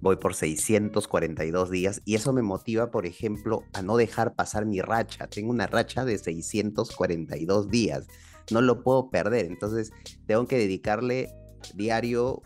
Voy 0.00 0.16
por 0.16 0.34
642 0.34 1.70
días 1.70 2.00
y 2.04 2.14
eso 2.14 2.32
me 2.32 2.42
motiva, 2.42 2.90
por 2.90 3.04
ejemplo, 3.06 3.62
a 3.74 3.82
no 3.82 3.96
dejar 3.96 4.34
pasar 4.34 4.64
mi 4.64 4.80
racha. 4.80 5.26
Tengo 5.26 5.50
una 5.50 5.66
racha 5.66 6.04
de 6.04 6.16
642 6.16 7.68
días, 7.68 8.06
no 8.50 8.60
lo 8.62 8.82
puedo 8.82 9.10
perder, 9.10 9.46
entonces 9.46 9.90
tengo 10.26 10.46
que 10.46 10.56
dedicarle 10.56 11.28
diario 11.74 12.42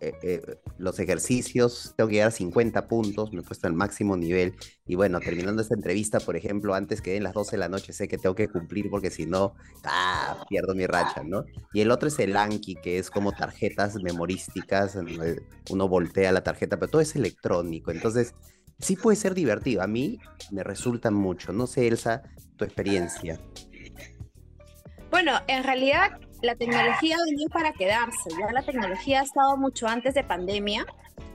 eh, 0.00 0.14
eh, 0.22 0.58
los 0.78 0.98
ejercicios, 0.98 1.94
tengo 1.96 2.08
que 2.08 2.14
llegar 2.14 2.28
a 2.28 2.32
50 2.32 2.88
puntos, 2.88 3.32
me 3.32 3.40
he 3.40 3.42
puesto 3.42 3.66
al 3.66 3.74
máximo 3.74 4.16
nivel. 4.16 4.54
Y 4.86 4.94
bueno, 4.94 5.20
terminando 5.20 5.62
esta 5.62 5.74
entrevista, 5.74 6.20
por 6.20 6.36
ejemplo, 6.36 6.74
antes 6.74 7.00
que 7.00 7.12
den 7.12 7.22
las 7.22 7.34
12 7.34 7.52
de 7.52 7.58
la 7.58 7.68
noche, 7.68 7.92
sé 7.92 8.08
que 8.08 8.18
tengo 8.18 8.34
que 8.34 8.48
cumplir 8.48 8.90
porque 8.90 9.10
si 9.10 9.26
no, 9.26 9.54
ah, 9.84 10.44
pierdo 10.48 10.74
mi 10.74 10.86
racha, 10.86 11.22
¿no? 11.24 11.44
Y 11.72 11.80
el 11.80 11.90
otro 11.90 12.08
es 12.08 12.18
el 12.18 12.36
Anki, 12.36 12.76
que 12.76 12.98
es 12.98 13.10
como 13.10 13.32
tarjetas 13.32 13.96
memorísticas, 14.02 14.98
uno 15.70 15.88
voltea 15.88 16.32
la 16.32 16.42
tarjeta, 16.42 16.78
pero 16.78 16.90
todo 16.90 17.02
es 17.02 17.14
electrónico. 17.14 17.90
Entonces, 17.90 18.34
sí 18.78 18.96
puede 18.96 19.16
ser 19.16 19.34
divertido. 19.34 19.82
A 19.82 19.86
mí 19.86 20.18
me 20.50 20.62
resulta 20.62 21.10
mucho. 21.10 21.52
No 21.52 21.66
sé, 21.66 21.88
Elsa, 21.88 22.22
tu 22.56 22.64
experiencia. 22.64 23.40
Bueno, 25.10 25.32
en 25.46 25.62
realidad 25.62 26.18
la 26.42 26.56
tecnología 26.56 27.16
ha 27.16 27.50
para 27.50 27.72
quedarse. 27.72 28.30
Ya 28.38 28.52
la 28.52 28.62
tecnología 28.62 29.20
ha 29.20 29.22
estado 29.24 29.56
mucho 29.56 29.86
antes 29.86 30.14
de 30.14 30.24
pandemia, 30.24 30.84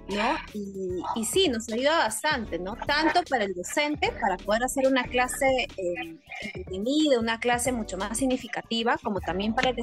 ¿no? 0.09 0.35
Y, 0.53 1.01
y 1.15 1.25
sí, 1.25 1.47
nos 1.49 1.71
ayuda 1.71 1.97
bastante, 1.99 2.59
¿no? 2.59 2.75
Tanto 2.75 3.21
para 3.29 3.45
el 3.45 3.53
docente, 3.53 4.11
para 4.19 4.37
poder 4.37 4.63
hacer 4.63 4.87
una 4.87 5.03
clase 5.03 5.45
eh, 5.77 6.17
entretenida, 6.41 7.19
una 7.19 7.39
clase 7.39 7.71
mucho 7.71 7.97
más 7.97 8.17
significativa, 8.17 8.97
como 9.01 9.19
también 9.19 9.53
para 9.53 9.69
el 9.69 9.77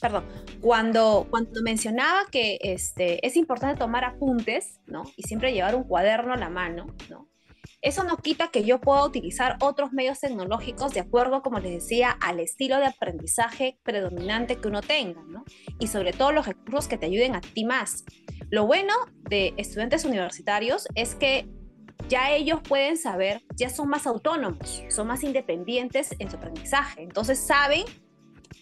perdón, 0.00 0.24
cuando, 0.60 1.28
cuando 1.30 1.62
mencionaba 1.62 2.22
que 2.30 2.58
este, 2.60 3.24
es 3.24 3.36
importante 3.36 3.78
tomar 3.78 4.04
apuntes, 4.04 4.80
¿no? 4.86 5.04
Y 5.16 5.22
siempre 5.22 5.52
llevar 5.52 5.76
un 5.76 5.84
cuaderno 5.84 6.32
a 6.32 6.36
la 6.36 6.48
mano, 6.48 6.88
¿no? 7.08 7.28
Eso 7.82 8.04
no 8.04 8.16
quita 8.16 8.52
que 8.52 8.62
yo 8.62 8.80
pueda 8.80 9.04
utilizar 9.04 9.56
otros 9.60 9.92
medios 9.92 10.20
tecnológicos 10.20 10.94
de 10.94 11.00
acuerdo, 11.00 11.42
como 11.42 11.58
les 11.58 11.72
decía, 11.72 12.10
al 12.20 12.38
estilo 12.38 12.78
de 12.78 12.86
aprendizaje 12.86 13.76
predominante 13.82 14.56
que 14.56 14.68
uno 14.68 14.82
tenga, 14.82 15.20
¿no? 15.24 15.44
Y 15.80 15.88
sobre 15.88 16.12
todo 16.12 16.30
los 16.30 16.46
recursos 16.46 16.86
que 16.86 16.96
te 16.96 17.06
ayuden 17.06 17.34
a 17.34 17.40
ti 17.40 17.64
más. 17.64 18.04
Lo 18.50 18.66
bueno 18.66 18.94
de 19.28 19.52
estudiantes 19.56 20.04
universitarios 20.04 20.86
es 20.94 21.16
que 21.16 21.48
ya 22.08 22.30
ellos 22.30 22.60
pueden 22.62 22.96
saber, 22.96 23.42
ya 23.56 23.68
son 23.68 23.88
más 23.88 24.06
autónomos, 24.06 24.84
son 24.88 25.08
más 25.08 25.24
independientes 25.24 26.14
en 26.20 26.30
su 26.30 26.36
aprendizaje. 26.36 27.02
Entonces 27.02 27.44
saben 27.44 27.84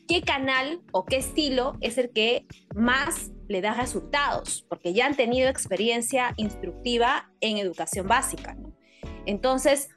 qué 0.08 0.22
canal 0.22 0.80
o 0.92 1.04
qué 1.04 1.16
estilo 1.16 1.76
es 1.82 1.98
el 1.98 2.10
que 2.10 2.46
más 2.74 3.32
le 3.48 3.60
da 3.60 3.74
resultados, 3.74 4.64
porque 4.68 4.94
ya 4.94 5.04
han 5.04 5.14
tenido 5.14 5.50
experiencia 5.50 6.32
instructiva 6.38 7.30
en 7.40 7.58
educación 7.58 8.06
básica. 8.06 8.54
¿no? 8.54 8.79
Entonces, 9.26 9.88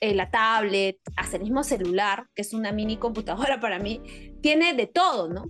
eh, 0.00 0.14
la 0.14 0.30
tablet, 0.30 0.98
hasta 1.16 1.36
el 1.36 1.42
mismo 1.42 1.62
celular, 1.64 2.26
que 2.34 2.42
es 2.42 2.52
una 2.52 2.72
mini 2.72 2.96
computadora 2.96 3.60
para 3.60 3.78
mí, 3.78 4.00
tiene 4.42 4.74
de 4.74 4.86
todo, 4.86 5.28
¿no? 5.28 5.46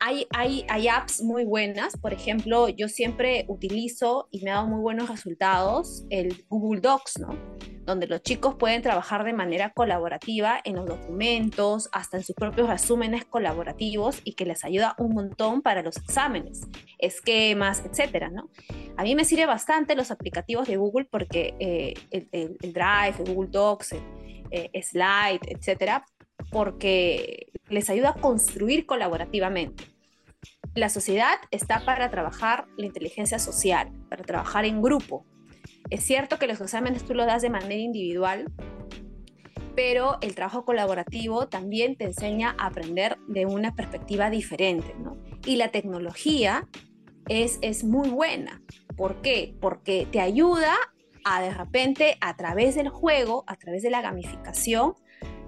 Hay, 0.00 0.26
hay, 0.30 0.64
hay 0.68 0.88
apps 0.88 1.22
muy 1.22 1.44
buenas, 1.44 1.96
por 1.96 2.12
ejemplo, 2.12 2.68
yo 2.68 2.88
siempre 2.88 3.44
utilizo 3.48 4.28
y 4.30 4.42
me 4.42 4.50
ha 4.50 4.54
dado 4.54 4.68
muy 4.68 4.80
buenos 4.80 5.08
resultados 5.08 6.04
el 6.10 6.44
Google 6.48 6.80
Docs, 6.80 7.18
¿no? 7.20 7.30
Donde 7.88 8.06
los 8.06 8.22
chicos 8.22 8.54
pueden 8.56 8.82
trabajar 8.82 9.24
de 9.24 9.32
manera 9.32 9.70
colaborativa 9.70 10.60
en 10.62 10.76
los 10.76 10.84
documentos, 10.84 11.88
hasta 11.90 12.18
en 12.18 12.22
sus 12.22 12.36
propios 12.36 12.68
resúmenes 12.68 13.24
colaborativos 13.24 14.20
y 14.24 14.34
que 14.34 14.44
les 14.44 14.62
ayuda 14.62 14.94
un 14.98 15.14
montón 15.14 15.62
para 15.62 15.82
los 15.82 15.96
exámenes, 15.96 16.68
esquemas, 16.98 17.82
etcétera, 17.86 18.28
¿no? 18.28 18.50
A 18.98 19.04
mí 19.04 19.14
me 19.14 19.24
sirve 19.24 19.46
bastante 19.46 19.96
los 19.96 20.10
aplicativos 20.10 20.68
de 20.68 20.76
Google 20.76 21.06
porque 21.10 21.54
eh, 21.58 21.94
el, 22.10 22.58
Drive, 22.60 23.14
Google 23.26 23.48
Docs, 23.50 23.94
eh, 24.50 24.82
Slide, 24.82 25.40
etcétera, 25.46 26.04
porque 26.50 27.46
les 27.70 27.88
ayuda 27.88 28.10
a 28.10 28.14
construir 28.14 28.84
colaborativamente. 28.84 29.84
La 30.74 30.90
sociedad 30.90 31.38
está 31.50 31.86
para 31.86 32.10
trabajar 32.10 32.66
la 32.76 32.84
inteligencia 32.84 33.38
social, 33.38 33.90
para 34.10 34.24
trabajar 34.24 34.66
en 34.66 34.82
grupo, 34.82 35.24
es 35.90 36.04
cierto 36.04 36.38
que 36.38 36.46
los 36.46 36.60
exámenes 36.60 37.04
tú 37.04 37.14
los 37.14 37.26
das 37.26 37.42
de 37.42 37.50
manera 37.50 37.74
individual, 37.74 38.50
pero 39.74 40.18
el 40.22 40.34
trabajo 40.34 40.64
colaborativo 40.64 41.48
también 41.48 41.96
te 41.96 42.04
enseña 42.04 42.54
a 42.58 42.66
aprender 42.66 43.16
de 43.28 43.46
una 43.46 43.74
perspectiva 43.74 44.28
diferente, 44.28 44.94
¿no? 44.98 45.16
Y 45.46 45.56
la 45.56 45.68
tecnología 45.68 46.68
es, 47.28 47.58
es 47.62 47.84
muy 47.84 48.08
buena. 48.08 48.60
¿Por 48.96 49.22
qué? 49.22 49.54
Porque 49.60 50.08
te 50.10 50.20
ayuda 50.20 50.74
a 51.24 51.42
de 51.42 51.54
repente, 51.54 52.16
a 52.20 52.36
través 52.36 52.74
del 52.74 52.88
juego, 52.88 53.44
a 53.46 53.56
través 53.56 53.82
de 53.82 53.90
la 53.90 54.00
gamificación, 54.00 54.94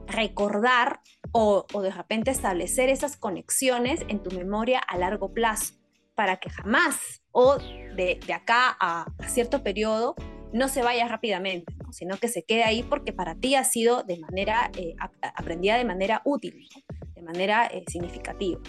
recordar 0.07 1.01
o, 1.33 1.67
o 1.73 1.83
de 1.83 1.91
repente 1.91 2.31
establecer 2.31 2.89
esas 2.89 3.17
conexiones 3.17 4.05
en 4.09 4.23
tu 4.23 4.31
memoria 4.31 4.79
a 4.79 4.97
largo 4.97 5.33
plazo 5.33 5.80
para 6.21 6.37
que 6.37 6.51
jamás 6.51 7.23
o 7.33 7.57
de, 7.57 8.21
de 8.27 8.33
acá 8.35 8.77
a, 8.79 9.07
cierto 9.27 9.63
periodo 9.63 10.15
no 10.53 10.69
se 10.69 10.83
vaya 10.83 11.09
rápidamente, 11.09 11.75
sino 11.93 12.19
que 12.19 12.29
se 12.29 12.43
quede 12.43 12.63
ahí 12.63 12.83
porque 12.83 13.15
para 13.15 13.37
ti 13.37 13.55
ha 13.55 13.65
sido 13.65 14.03
de 14.03 14.19
manera 14.19 14.71
eh, 14.77 14.95
aprendida 15.35 15.79
de 15.79 15.87
manera 15.87 16.21
útil, 16.27 16.69
de 17.15 17.23
manera 17.23 17.65
eh, 17.69 17.85
significativa. 17.91 18.61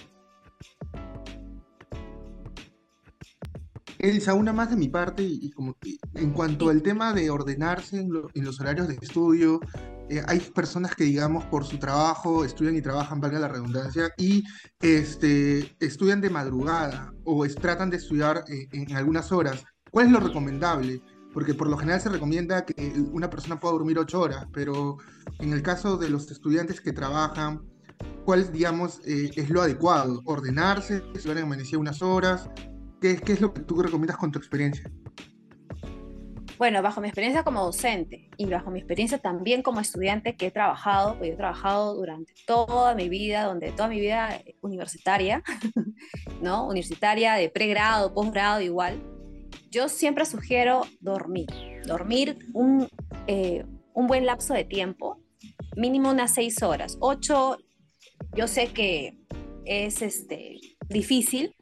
Elsa, 4.00 4.34
una 4.34 4.54
más 4.54 4.70
de 4.70 4.78
mi 4.78 4.88
parte, 4.88 5.22
y, 5.22 5.52
como 5.52 5.76
en 6.16 6.32
cuanto 6.32 6.70
al 6.70 6.82
tema 6.82 7.12
de 7.12 7.32
ordenarse 7.32 8.00
en, 8.00 8.14
los 8.14 8.62
horarios 8.62 8.88
de 8.88 8.94
estudio, 8.94 9.60
eh, 10.12 10.21
hay 10.28 10.39
personas 10.39 10.93
que, 10.93 11.06
digamos, 11.06 11.45
por 11.45 11.63
su 11.63 11.78
trabajo, 11.78 12.43
estudian 12.43 12.76
y 12.76 12.82
trabajan, 12.82 13.21
valga 13.21 13.39
la 13.39 13.47
redundancia, 13.47 14.12
y 14.17 14.43
este, 14.82 15.74
estudian 15.80 16.19
de 16.19 16.30
madrugada 16.30 17.13
o 17.24 17.47
tratan 17.47 17.89
de 17.89 17.95
estudiar 17.95 18.43
eh, 18.50 18.67
en 18.74 18.93
algunas 18.97 19.32
horas. 19.32 19.63
¿Cuál 19.89 20.08
es 20.08 20.12
lo 20.12 20.19
recomendable? 20.19 21.02
Porque 21.34 21.54
por 21.54 21.69
lo 21.69 21.78
general 21.78 22.02
se 22.02 22.10
recomienda 22.10 22.65
que 22.65 22.93
una 23.13 23.30
persona 23.30 23.58
pueda 23.58 23.71
dormir 23.71 23.97
ocho 24.00 24.19
horas, 24.19 24.47
pero 24.52 24.97
en 25.39 25.54
el 25.54 25.62
caso 25.62 25.95
de 25.95 26.10
los 26.10 26.30
estudiantes 26.30 26.82
que 26.82 26.91
trabajan, 26.91 27.62
¿cuál, 28.26 28.52
digamos, 28.52 29.00
eh, 29.06 29.32
es 29.34 29.50
lo 29.50 29.62
adecuado? 29.62 30.21
¿Ordenarse, 30.26 31.04
estudiar 31.15 31.38
en 31.38 31.80
unas 31.80 32.02
horas? 32.02 32.50
¿Qué, 33.00 33.21
es 33.26 33.39
lo 33.39 33.54
que 33.54 33.62
tú 33.62 33.82
recomiendas 33.82 34.17
con 34.17 34.30
tu 34.30 34.39
experiencia? 34.39 34.91
Bueno, 36.62 36.84
bajo 36.84 37.02
mi 37.02 37.08
experiencia 37.08 37.43
como 37.43 37.65
docente 37.65 38.30
y 38.38 38.45
bajo 38.45 38.69
mi 38.69 38.78
experiencia 38.78 39.17
también 39.17 39.63
como 39.63 39.80
estudiante 39.80 40.36
que 40.36 40.45
he 40.45 40.52
trabajado, 40.52 41.17
pues 41.17 41.32
he 41.32 41.36
trabajado 41.36 41.95
durante 41.95 42.34
toda 42.45 42.93
mi 42.93 43.10
vida, 43.10 43.45
donde 43.45 43.71
toda 43.71 43.88
mi 43.88 44.00
vida 44.00 44.39
universitaria, 44.62 45.41
¿no? 46.43 46.67
Universitaria, 46.67 47.34
de 47.34 47.50
pregrado, 47.50 48.13
posgrado, 48.13 48.62
igual. 48.62 49.02
Yo 49.71 49.89
siempre 49.89 50.24
sugiero 50.24 50.84
dormir, 51.00 51.47
dormir 51.88 52.38
un, 52.54 52.88
eh, 53.26 53.65
un 53.95 54.06
buen 54.06 54.28
lapso 54.28 54.54
de 54.54 54.63
tiempo, 54.63 55.19
mínimo 55.76 56.12
unas 56.12 56.32
seis 56.32 56.62
horas. 56.62 56.95
Ocho, 57.00 57.58
yo 58.36 58.47
sé 58.47 58.67
que 58.67 59.17
es 59.65 60.04
este, 60.04 60.60
difícil, 60.89 61.56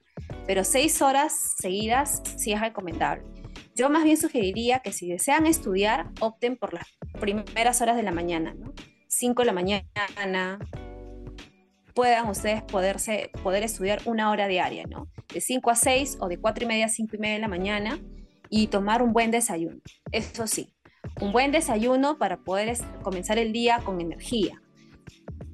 pero 0.46 0.66
seis 0.66 1.02
horas 1.02 1.56
seguidas 1.58 2.22
sí 2.36 2.52
es 2.52 2.60
recomendable. 2.60 3.39
Yo 3.80 3.90
más 3.90 4.04
bien 4.04 4.18
sugeriría 4.18 4.80
que 4.80 4.92
si 4.92 5.08
desean 5.08 5.46
estudiar, 5.46 6.12
opten 6.20 6.58
por 6.58 6.74
las 6.74 6.86
primeras 7.18 7.82
horas 7.82 7.96
de 7.96 8.04
la 8.04 8.12
mañana, 8.12 8.54
¿no? 8.54 8.74
5 9.08 9.42
de 9.42 9.46
la 9.46 9.54
mañana, 9.54 10.60
puedan 11.94 12.28
ustedes 12.28 12.62
poderse, 12.62 13.32
poder 13.42 13.64
estudiar 13.64 14.02
una 14.04 14.32
hora 14.32 14.50
diaria, 14.50 14.84
¿no? 14.86 15.08
De 15.34 15.40
5 15.40 15.70
a 15.70 15.76
6 15.76 16.18
o 16.20 16.28
de 16.28 16.38
4 16.38 16.66
y 16.66 16.68
media 16.68 16.88
a 16.88 16.90
5 16.90 17.16
y 17.16 17.20
media 17.20 17.36
de 17.36 17.40
la 17.40 17.48
mañana 17.48 17.98
y 18.50 18.68
tomar 18.68 19.02
un 19.02 19.14
buen 19.14 19.32
desayuno. 19.32 19.80
Eso 20.12 20.46
sí, 20.46 20.74
un 21.22 21.32
buen 21.32 21.54
desayuno 21.54 22.18
para 22.18 22.36
poder 22.36 22.78
comenzar 23.02 23.38
el 23.38 23.54
día 23.54 23.80
con 23.86 24.02
energía. 24.02 24.62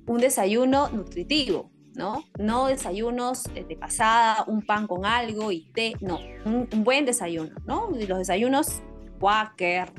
Un 0.07 0.17
desayuno 0.17 0.89
nutritivo, 0.89 1.69
¿no? 1.95 2.23
No 2.37 2.67
desayunos 2.67 3.43
de 3.53 3.75
pasada, 3.75 4.43
un 4.47 4.61
pan 4.61 4.87
con 4.87 5.05
algo 5.05 5.51
y 5.51 5.71
té, 5.73 5.93
no, 6.01 6.19
un, 6.45 6.67
buen 6.83 7.05
desayuno, 7.05 7.55
¿no? 7.65 7.89
Los 7.91 8.19
desayunos 8.19 8.81
Quaker, 9.19 9.91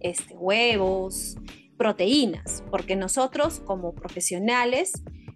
este, 0.00 0.34
huevos, 0.34 1.36
proteínas, 1.76 2.62
porque 2.70 2.96
nosotros 2.96 3.60
como 3.60 3.94
profesionales, 3.94 4.92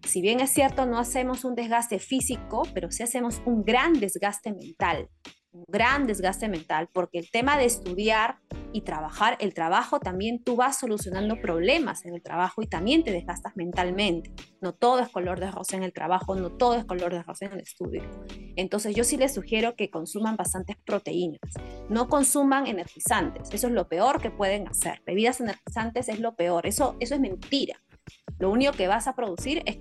si 0.07 0.21
bien 0.21 0.41
es 0.41 0.51
cierto, 0.51 0.87
no 0.87 0.99
hacemos 0.99 1.45
un 1.45 1.55
desgaste 1.55 1.99
físico, 1.99 2.63
pero 2.75 2.91
sí 2.91 3.03
hacemos 3.03 3.43
un 3.47 3.65
gran 3.65 3.95
desgaste 3.95 4.53
mental 4.53 5.09
un 5.55 5.65
gran 5.69 6.07
desgaste 6.07 6.49
mental, 6.49 6.89
porque 6.93 7.19
el 7.19 7.31
tema 7.31 7.57
de 7.57 7.65
estudiar 7.65 8.39
y 8.73 8.81
trabajar, 8.81 9.37
el 9.41 9.55
trabajo 9.55 10.01
también 10.01 10.43
tú 10.43 10.57
vas 10.57 10.81
solucionando 10.81 11.41
problemas 11.41 12.05
en 12.05 12.15
el 12.15 12.23
trabajo 12.23 12.61
y 12.61 12.67
también 12.67 13.05
te 13.05 13.13
desgastas 13.13 13.57
mentalmente. 13.57 14.33
No 14.61 14.75
todo 14.75 14.99
es 14.99 15.09
color 15.09 15.39
de 15.39 15.51
rosa 15.53 15.77
en 15.77 15.85
el 15.85 15.93
trabajo, 15.93 16.35
no 16.35 16.51
todo 16.51 16.75
es 16.75 16.85
color 16.85 17.13
de 17.13 17.23
rosa 17.23 17.47
en 17.47 17.53
el 17.53 17.61
estudio. 17.61 18.03
Entonces 18.57 18.97
yo 18.97 19.05
sí 19.05 19.17
les 19.17 19.33
sugiero 19.33 19.77
que 19.77 19.91
consuman 19.91 20.37
bastantes 20.37 20.77
proteínas, 20.85 21.41
no 21.89 22.09
consuman 22.09 22.67
energizantes, 22.67 23.49
eso 23.53 23.69
es 23.69 23.73
lo 23.73 23.89
peor 23.89 24.21
que 24.21 24.33
pueden 24.33 24.67
hacer. 24.67 25.03
Bebidas 25.07 25.41
energizantes 25.41 26.09
es 26.09 26.19
lo 26.19 26.35
peor, 26.35 26.67
eso, 26.67 26.97
eso 26.99 27.15
es 27.15 27.21
mentira. 27.21 27.81
Lo 28.39 28.51
único 28.51 28.73
que 28.73 28.89
vas 28.89 29.07
a 29.07 29.15
producir 29.15 29.63
es 29.67 29.79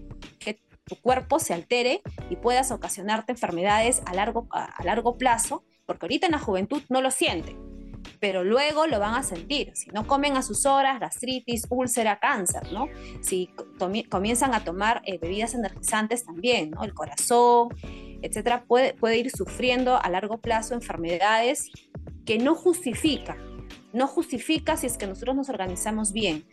tu 0.85 0.95
cuerpo 1.01 1.39
se 1.39 1.53
altere 1.53 2.01
y 2.29 2.35
puedas 2.35 2.71
ocasionarte 2.71 3.31
enfermedades 3.31 4.01
a 4.05 4.13
largo, 4.13 4.47
a 4.51 4.83
largo 4.83 5.17
plazo, 5.17 5.63
porque 5.85 6.05
ahorita 6.05 6.27
en 6.27 6.33
la 6.33 6.39
juventud 6.39 6.81
no 6.89 7.01
lo 7.01 7.11
sienten 7.11 7.73
pero 8.23 8.43
luego 8.45 8.87
lo 8.87 8.99
van 8.99 9.15
a 9.15 9.23
sentir. 9.23 9.71
Si 9.75 9.89
no 9.89 10.07
comen 10.07 10.37
a 10.37 10.41
sus 10.43 10.65
horas, 10.65 10.99
gastritis, 10.99 11.67
úlcera, 11.69 12.19
cáncer, 12.19 12.71
¿no? 12.71 12.87
Si 13.21 13.49
comienzan 14.09 14.53
a 14.53 14.63
tomar 14.63 15.01
eh, 15.05 15.17
bebidas 15.17 15.53
energizantes 15.53 16.25
también, 16.25 16.71
¿no? 16.71 16.83
El 16.83 16.93
corazón, 16.93 17.69
etcétera, 18.21 18.63
puede, 18.65 18.93
puede 18.93 19.17
ir 19.17 19.29
sufriendo 19.29 20.01
a 20.01 20.09
largo 20.09 20.37
plazo 20.37 20.73
enfermedades 20.73 21.69
que 22.25 22.37
no 22.37 22.55
justifica, 22.55 23.37
no 23.91 24.07
justifica 24.07 24.77
si 24.77 24.87
es 24.87 24.97
que 24.97 25.07
nosotros 25.07 25.35
nos 25.35 25.49
organizamos 25.49 26.13
bien. 26.13 26.45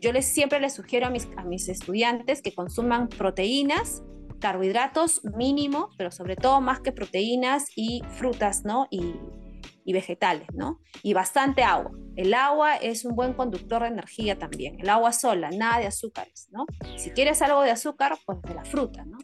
Yo 0.00 0.12
les, 0.12 0.26
siempre 0.26 0.60
les 0.60 0.74
sugiero 0.74 1.06
a 1.06 1.10
mis, 1.10 1.28
a 1.36 1.44
mis 1.44 1.68
estudiantes 1.68 2.42
que 2.42 2.54
consuman 2.54 3.08
proteínas, 3.08 4.02
carbohidratos 4.40 5.22
mínimo, 5.36 5.90
pero 5.96 6.10
sobre 6.10 6.36
todo 6.36 6.60
más 6.60 6.80
que 6.80 6.92
proteínas 6.92 7.66
y 7.76 8.02
frutas, 8.16 8.64
¿no? 8.64 8.88
Y 8.90 9.92
vegetales, 9.92 10.48
¿no? 10.54 10.80
Y 11.02 11.12
bastante 11.12 11.62
agua. 11.62 11.92
El 12.16 12.34
agua 12.34 12.76
es 12.76 13.04
un 13.04 13.16
buen 13.16 13.32
conductor 13.32 13.82
de 13.82 13.88
energía 13.88 14.38
también. 14.38 14.78
El 14.80 14.90
agua 14.90 15.12
sola, 15.12 15.50
nada 15.50 15.78
de 15.78 15.86
azúcares, 15.86 16.48
¿no? 16.50 16.66
Si 16.96 17.10
quieres 17.10 17.40
algo 17.40 17.62
de 17.62 17.70
azúcar, 17.70 18.18
pues 18.26 18.42
de 18.42 18.54
la 18.54 18.64
fruta, 18.64 19.04
¿no? 19.04 19.18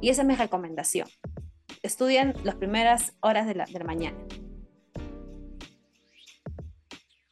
Y 0.00 0.10
esa 0.10 0.22
es 0.22 0.28
mi 0.28 0.34
recomendación. 0.34 1.08
Estudien 1.82 2.34
las 2.44 2.56
primeras 2.56 3.16
horas 3.20 3.46
de 3.46 3.54
la, 3.54 3.66
mañana. 3.84 4.18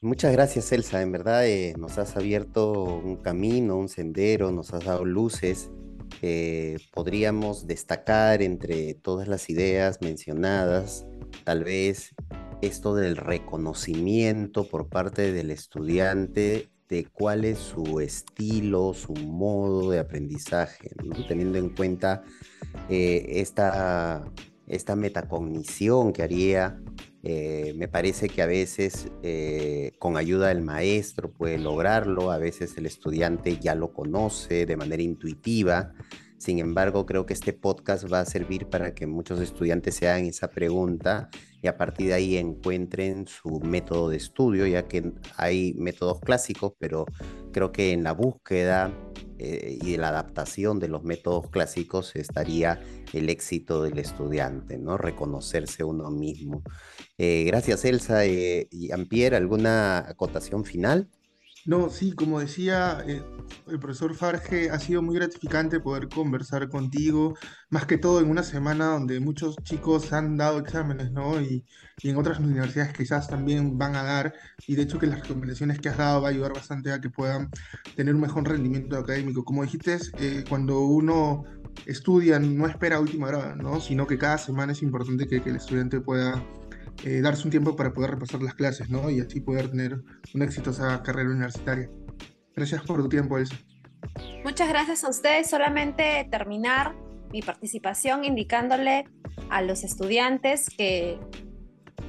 Muchas 0.02 0.32
gracias, 0.32 0.70
Elsa. 0.72 1.00
En 1.00 1.12
verdad 1.12 1.46
eh, 1.46 1.74
nos 1.78 1.96
has 1.96 2.16
abierto 2.16 2.72
un 2.72 3.16
camino, 3.16 3.76
un 3.76 3.88
sendero, 3.88 4.50
nos 4.50 4.74
has 4.74 4.84
dado 4.84 5.04
luces. 5.04 5.70
Podríamos 6.92 7.66
destacar 7.66 8.42
entre 8.42 8.94
todas 8.94 9.26
las 9.26 9.48
ideas 9.48 10.00
mencionadas, 10.00 11.06
tal 11.44 11.64
vez 11.64 12.14
esto 12.62 12.94
del 12.94 13.16
reconocimiento 13.16 14.68
por 14.68 14.88
parte 14.88 15.32
del 15.32 15.50
estudiante 15.50 16.68
de 16.88 17.06
cuál 17.06 17.44
es 17.44 17.58
su 17.58 18.00
estilo, 18.00 18.94
su 18.94 19.14
modo 19.14 19.90
de 19.90 19.98
aprendizaje, 19.98 20.90
teniendo 21.26 21.58
en 21.58 21.70
cuenta 21.70 22.22
eh, 22.90 23.24
esta, 23.40 24.24
esta 24.72 24.96
metacognición 24.96 26.12
que 26.12 26.22
haría, 26.22 26.80
eh, 27.22 27.74
me 27.76 27.88
parece 27.88 28.28
que 28.28 28.42
a 28.42 28.46
veces 28.46 29.08
eh, 29.22 29.92
con 29.98 30.16
ayuda 30.16 30.48
del 30.48 30.62
maestro 30.62 31.30
puede 31.30 31.58
lograrlo, 31.58 32.30
a 32.30 32.38
veces 32.38 32.76
el 32.78 32.87
estudiante 32.87 33.58
ya 33.58 33.74
lo 33.74 33.92
conoce 33.92 34.66
de 34.66 34.76
manera 34.76 35.02
intuitiva, 35.02 35.92
sin 36.42 36.58
embargo, 36.58 37.06
creo 37.06 37.24
que 37.24 37.35
este 37.35 37.52
podcast 37.52 38.12
va 38.12 38.18
a 38.18 38.24
servir 38.24 38.66
para 38.66 38.96
que 38.96 39.06
muchos 39.06 39.40
estudiantes 39.40 39.94
se 39.94 40.08
hagan 40.08 40.24
esa 40.24 40.48
pregunta 40.48 41.28
y 41.62 41.68
a 41.68 41.76
partir 41.76 42.08
de 42.08 42.14
ahí 42.14 42.37
encuentren 42.37 43.28
su 43.28 43.61
método 43.61 44.08
de 44.08 44.16
estudio, 44.16 44.66
ya 44.66 44.88
que 44.88 45.12
hay 45.37 45.72
métodos 45.74 46.18
clásicos, 46.18 46.72
pero 46.80 47.06
creo 47.52 47.70
que 47.70 47.92
en 47.92 48.02
la 48.02 48.11
búsqueda 48.11 48.92
eh, 49.44 49.78
y 49.83 49.90
de 49.90 49.98
la 49.98 50.11
adaptación 50.11 50.78
de 50.78 50.87
los 50.87 51.02
métodos 51.02 51.50
clásicos 51.50 52.14
estaría 52.14 52.81
el 53.12 53.28
éxito 53.28 53.83
del 53.83 53.98
estudiante, 53.98 54.78
¿no? 54.78 54.96
Reconocerse 54.96 55.83
uno 55.83 56.12
mismo. 56.12 56.62
Eh, 57.18 57.42
gracias, 57.48 57.85
Elsa 57.85 58.24
eh, 58.24 58.68
y 58.70 58.92
Ampier. 58.92 59.35
¿Alguna 59.35 59.98
acotación 60.09 60.64
final? 60.64 61.09
No, 61.64 61.90
sí, 61.90 62.12
como 62.12 62.40
decía 62.40 63.05
eh, 63.07 63.22
el 63.68 63.79
profesor 63.79 64.14
Farge, 64.14 64.68
ha 64.70 64.81
sido 64.81 65.01
muy 65.01 65.14
gratificante 65.14 65.79
poder 65.79 66.09
conversar 66.09 66.68
contigo, 66.68 67.37
más 67.70 67.87
que 67.87 67.98
todo 67.98 68.20
en 68.20 68.29
una 68.31 68.42
semana 68.42 68.87
donde 68.87 69.20
muchos 69.20 69.55
chicos 69.62 70.12
han 70.12 70.37
dado 70.37 70.59
exámenes, 70.59 71.12
¿no? 71.12 71.40
Y, 71.40 71.64
y 72.03 72.11
en 72.11 72.16
otras 72.16 72.40
universidades 72.40 72.92
quizás 72.92 73.29
también 73.29 73.79
van 73.79 73.94
a 73.94 74.03
dar, 74.03 74.35
y 74.66 74.75
de 74.75 74.83
hecho 74.83 74.98
que 74.98 75.07
las 75.07 75.20
recomendaciones 75.20 75.79
que 75.79 75.88
has 75.88 75.98
dado 75.98 76.20
va 76.22 76.29
a 76.29 76.31
ayudar 76.33 76.53
bastante 76.53 76.90
a 76.90 77.01
que 77.01 77.11
puedan 77.11 77.48
tener 77.94 78.14
un 78.14 78.22
mejor 78.22 78.48
rendimiento 78.48 78.96
académico. 78.96 79.44
Como 79.44 79.62
dijiste, 79.62 79.98
eh, 80.18 80.44
cuando 80.48 80.81
uno 80.81 81.44
estudia 81.87 82.40
no 82.40 82.66
espera 82.66 82.98
última 82.98 83.29
hora, 83.29 83.55
¿no? 83.55 83.81
Sino 83.81 84.07
que 84.09 84.18
cada 84.18 84.38
semana 84.38 84.72
es 84.72 84.83
importante 84.83 85.29
que 85.29 85.37
el 85.48 85.57
estudiante 85.57 86.01
pueda 86.01 86.42
eh, 87.05 87.20
darse 87.20 87.44
un 87.44 87.50
tiempo 87.50 87.74
para 87.76 87.92
poder 87.92 88.12
repasar 88.12 88.42
las 88.42 88.55
clases, 88.55 88.90
¿no? 88.90 89.11
Y 89.11 89.20
así 89.20 89.40
poder 89.40 89.70
tener 89.70 90.00
una 90.35 90.44
exitosa 90.44 91.02
carrera 91.02 91.31
universitaria. 91.31 91.90
Gracias 92.55 92.83
por 92.83 93.02
tu 93.02 93.09
tiempo, 93.09 93.38
Elsa. 93.38 93.57
Muchas 94.44 94.68
gracias 94.68 95.05
a 95.05 95.11
ustedes. 95.11 95.48
Solamente 95.48 96.26
terminar 96.31 96.94
mi 97.33 97.42
participación 97.42 98.24
indicándole 98.24 99.05
a 99.50 99.62
los 99.62 99.85
estudiantes 99.85 100.68
que 100.68 101.18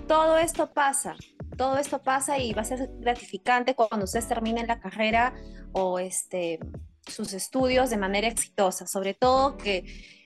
todo 0.07 0.37
esto 0.37 0.73
pasa, 0.73 1.15
todo 1.57 1.77
esto 1.77 2.01
pasa 2.01 2.37
y 2.39 2.53
va 2.53 2.61
a 2.61 2.65
ser 2.65 2.89
gratificante 2.99 3.75
cuando 3.75 4.03
ustedes 4.03 4.27
terminen 4.27 4.67
la 4.67 4.79
carrera 4.79 5.33
o 5.71 5.97
este, 5.99 6.59
sus 7.07 7.33
estudios 7.33 7.89
de 7.89 7.97
manera 7.97 8.27
exitosa. 8.27 8.85
Sobre 8.85 9.13
todo 9.13 9.57
que 9.57 9.85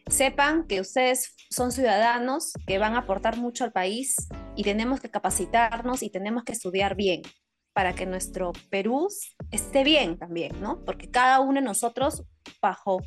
sepan 0.09 0.65
que 0.67 0.81
ustedes 0.81 1.35
son 1.49 1.71
ciudadanos 1.71 2.53
que 2.65 2.79
van 2.79 2.95
a 2.95 2.99
aportar 2.99 3.37
mucho 3.37 3.63
al 3.63 3.71
país 3.71 4.15
y 4.57 4.63
tenemos 4.63 4.99
que 4.99 5.09
capacitarnos 5.09 6.03
y 6.03 6.09
tenemos 6.09 6.43
que 6.43 6.51
estudiar 6.51 6.95
bien 6.95 7.21
para 7.73 7.93
que 7.93 8.07
nuestro 8.07 8.53
Perú 8.71 9.07
esté 9.51 9.83
bien 9.83 10.17
también, 10.17 10.59
¿no? 10.59 10.83
Porque 10.83 11.11
cada 11.11 11.39
uno 11.39 11.61
de 11.61 11.61
nosotros, 11.61 12.23
bajo, 12.59 13.03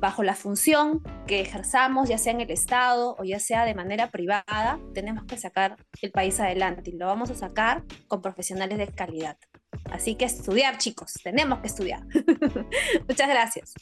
bajo 0.00 0.22
la 0.22 0.34
función 0.34 1.02
que 1.26 1.42
ejerzamos, 1.42 2.08
ya 2.08 2.16
sea 2.16 2.32
en 2.32 2.40
el 2.40 2.50
Estado 2.50 3.16
o 3.18 3.24
ya 3.24 3.38
sea 3.38 3.66
de 3.66 3.74
manera 3.74 4.10
privada, 4.10 4.80
tenemos 4.94 5.26
que 5.26 5.36
sacar 5.36 5.76
el 6.00 6.10
país 6.10 6.40
adelante 6.40 6.90
y 6.90 6.96
lo 6.96 7.04
vamos 7.04 7.30
a 7.30 7.34
sacar 7.34 7.84
con 8.08 8.22
profesionales 8.22 8.78
de 8.78 8.88
calidad. 8.88 9.36
Así 9.90 10.14
que 10.14 10.24
estudiar, 10.24 10.78
chicos, 10.78 11.12
tenemos 11.22 11.58
que 11.58 11.66
estudiar. 11.66 12.02
Muchas 13.08 13.28
gracias. 13.28 13.74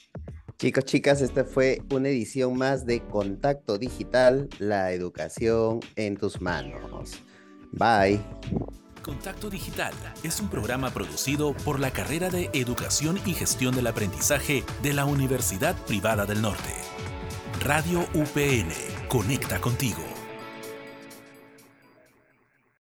Chicos, 0.58 0.86
chicas, 0.86 1.20
esta 1.20 1.44
fue 1.44 1.82
una 1.90 2.08
edición 2.08 2.56
más 2.56 2.86
de 2.86 3.00
Contacto 3.00 3.76
Digital, 3.76 4.48
la 4.58 4.90
educación 4.92 5.80
en 5.96 6.16
tus 6.16 6.40
manos. 6.40 7.22
Bye. 7.72 8.22
Contacto 9.02 9.50
Digital 9.50 9.92
es 10.24 10.40
un 10.40 10.48
programa 10.48 10.94
producido 10.94 11.52
por 11.58 11.78
la 11.78 11.90
carrera 11.90 12.30
de 12.30 12.48
Educación 12.54 13.20
y 13.26 13.34
Gestión 13.34 13.76
del 13.76 13.86
Aprendizaje 13.86 14.64
de 14.82 14.94
la 14.94 15.04
Universidad 15.04 15.76
Privada 15.84 16.24
del 16.24 16.40
Norte. 16.40 16.72
Radio 17.60 18.00
UPN, 18.14 18.72
conecta 19.08 19.60
contigo. 19.60 20.15